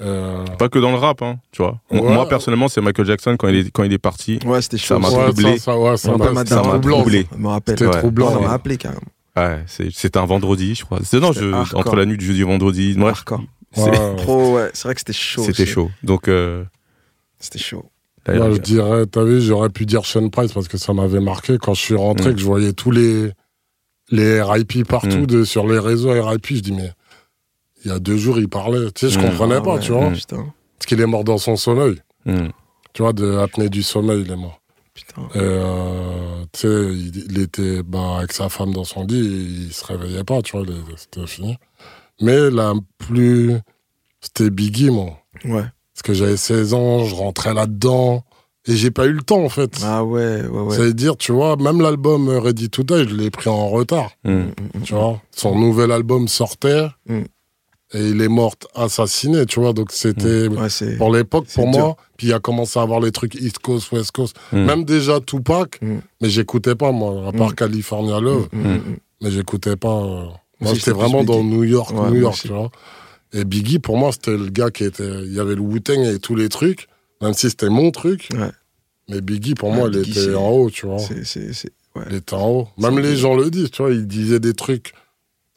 [0.00, 1.78] Euh, Pas que dans le rap, hein, tu vois.
[1.90, 2.00] Ouais.
[2.00, 4.40] Moi, personnellement, c'est Michael Jackson quand il est, quand il est parti.
[4.44, 4.94] ouais, c'était chaud.
[4.94, 5.58] Ça m'a troublé.
[5.58, 7.26] ça, ça, ça m'a troublé.
[7.32, 7.38] Ouais.
[7.38, 9.00] m'a appelé carrément.
[9.36, 10.98] Ouais, c'est- c'était un vendredi, je crois.
[11.04, 11.80] C'est- Non, je, C'était hardcore.
[11.80, 12.94] entre la nuit du jeudi et vendredi.
[12.98, 13.42] Bref, Hardcore.
[13.72, 14.16] c'est- Ouais.
[14.16, 14.70] Trop, ouais.
[14.74, 15.44] C'est vrai que c'était chaud.
[15.44, 15.90] c'était chaud.
[16.02, 16.64] Donc, euh,
[17.38, 17.86] C'était chaud.
[18.26, 20.92] là, Moi, il- je dirais, t'as vu, j'aurais pu dire Sean Price parce que ça
[20.92, 22.34] m'avait marqué quand je suis rentré, Mm.
[22.34, 23.30] que je voyais tous les,
[24.10, 25.26] les RIP partout Mm.
[25.26, 26.46] de, sur les réseaux RIP.
[26.56, 26.90] Je dis, mais
[27.84, 28.90] il y a deux jours, il parlait.
[28.92, 29.22] Tu sais, je Mm.
[29.22, 30.10] comprenais Ah pas, ouais, tu vois.
[30.10, 30.52] Putain.
[30.78, 31.96] Parce qu'il est mort dans son sommeil.
[32.26, 32.48] Hmm.
[32.92, 34.59] Tu vois, de apnée du sommeil, il est mort.
[35.06, 35.22] Putain.
[35.34, 39.66] Et euh, tu sais, il, il était bah, avec sa femme dans son lit, et
[39.66, 41.56] il se réveillait pas, tu vois, c'était fini.
[42.20, 43.54] Mais la plus.
[44.20, 45.18] C'était Biggie, moi.
[45.44, 45.62] Ouais.
[45.94, 48.22] Parce que j'avais 16 ans, je rentrais là-dedans,
[48.66, 49.80] et j'ai pas eu le temps, en fait.
[49.82, 50.76] Ah ouais, ouais, ouais.
[50.76, 54.10] Ça veut dire, tu vois, même l'album Ready to Die, je l'ai pris en retard,
[54.24, 54.30] Hmm.
[54.32, 54.42] Mm,
[54.74, 55.20] mm, tu vois.
[55.30, 57.22] Son nouvel album sortait, Mm.
[57.92, 59.72] Et il est mort assassiné, tu vois.
[59.72, 60.48] Donc c'était.
[60.48, 60.58] mm.
[60.58, 60.96] Ouais.
[60.96, 61.78] Pour l'époque, pour dur.
[61.80, 64.36] moi, puis il a commencé à avoir les trucs East Coast, West Coast.
[64.52, 64.64] Hmm.
[64.64, 65.98] Même déjà Tupac, Mm.
[66.20, 67.54] mais j'écoutais pas, moi, à part Mm.
[67.54, 68.96] California Love, Mm, mm, mm.
[69.22, 69.88] mais j'écoutais pas.
[70.02, 70.24] euh,
[70.60, 71.42] Moi, j'étais vraiment dans.
[71.42, 72.70] New York, Ouais, New York, tu vois.
[73.32, 75.22] Et Biggie, pour moi, c'était le gars qui était.
[75.24, 76.88] Il y avait le Wu-Tang et tous les trucs,
[77.22, 78.28] même si c'était mon truc.
[78.34, 78.50] Ouais.
[79.08, 80.98] Mais Biggie, pour Ouais, moi, il était en haut, tu vois.
[82.08, 82.68] Il était en haut.
[82.78, 83.90] Même les gens le disent, tu vois.
[83.92, 84.92] Ils disaient des trucs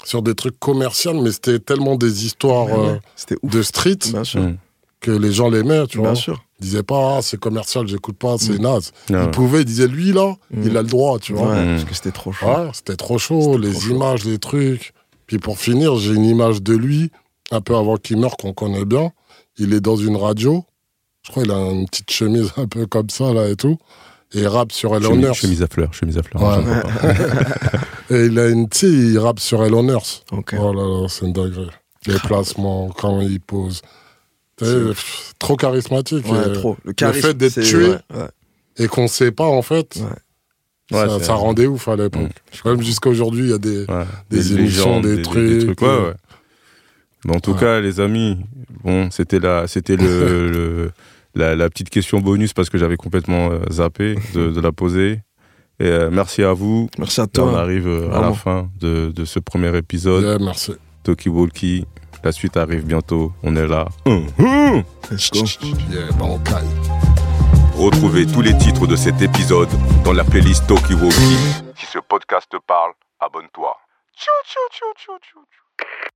[0.05, 3.37] sur des trucs commerciaux, mais c'était tellement des histoires Ouais, euh, ouais.
[3.43, 4.41] De street Bien sûr.
[4.41, 4.57] Hmm.
[4.99, 6.15] que les gens l'aimaient, tu vois.
[6.15, 6.41] Sûr.
[6.59, 8.61] Ils disaient pas, ah, c'est commercial, j'écoute pas, c'est Mm.
[8.61, 8.91] naze.
[9.09, 9.23] Ouais.
[9.25, 10.63] Ils pouvaient, ils disaient, lui, là, Mm.
[10.65, 11.49] il a le droit, tu vois.
[11.49, 11.71] Ouais, Mm.
[11.75, 12.45] parce que c'était trop chaud.
[12.47, 13.95] Ouais, c'était trop chaud, C'était les trop chaud.
[13.95, 14.93] images, les trucs.
[15.27, 17.11] Puis pour finir, j'ai une image de lui,
[17.51, 19.11] un peu avant qu'il meure, qu'on connaît bien.
[19.57, 20.63] Il est dans une radio.
[21.23, 23.77] Je crois qu'il a une petite chemise un peu comme ça, là, et tout.
[24.35, 25.35] Et il rappe sur El Chemise, Honors.
[25.35, 26.41] chemise à fleurs, chemise à fleurs.
[26.41, 26.63] Ouais.
[26.63, 27.13] pas.
[28.15, 30.23] Et il a une, sais, il rappe sur El Honors.
[30.31, 30.55] Ok.
[30.59, 31.69] Oh là là, c'est une dinguerie.
[32.07, 33.81] Les placements, quand il pose.
[34.57, 36.29] Pff, trop charismatique.
[36.31, 36.77] Ouais, et, trop.
[36.83, 37.27] Le charisme.
[37.27, 38.27] fait d'être tué, ouais, ouais.
[38.77, 39.97] et qu'on sait pas, en fait.
[39.97, 40.97] Ouais.
[40.99, 42.31] Ouais, ça, ça rendait ouf à l'époque.
[42.65, 42.69] Mm.
[42.69, 43.85] Même jusqu'à aujourd'hui, il y a des.
[43.85, 44.05] Ouais.
[44.29, 46.07] Des émissions, des trucs, ouais, euh.
[46.09, 46.13] ouais.
[47.25, 47.59] Mais en tout Ouais.
[47.59, 48.37] cas, les amis,
[48.83, 50.91] bon, c'était la, c'était le, le-
[51.35, 55.21] la, la petite question bonus parce que j'avais complètement euh, zappé de, de la poser.
[55.79, 56.87] Et euh, merci à vous.
[56.99, 57.59] Merci à Là, on toi.
[57.61, 60.23] arrive euh, à la fin de, de ce premier épisode.
[60.23, 60.73] Yeah, merci.
[61.03, 61.85] Toki Walkie.
[62.23, 63.33] La suite arrive bientôt.
[63.43, 63.87] On est là.
[64.05, 64.83] Yeah,
[66.17, 66.67] bancaille.
[67.75, 69.67] Retrouvez tous les titres de cet épisode
[70.05, 71.37] dans la playlist Toki Walkie.
[71.75, 73.75] Si ce podcast te parle, abonne-toi.
[74.15, 76.12] Tchou, tchou, tchou, tchou, tchou, tchou.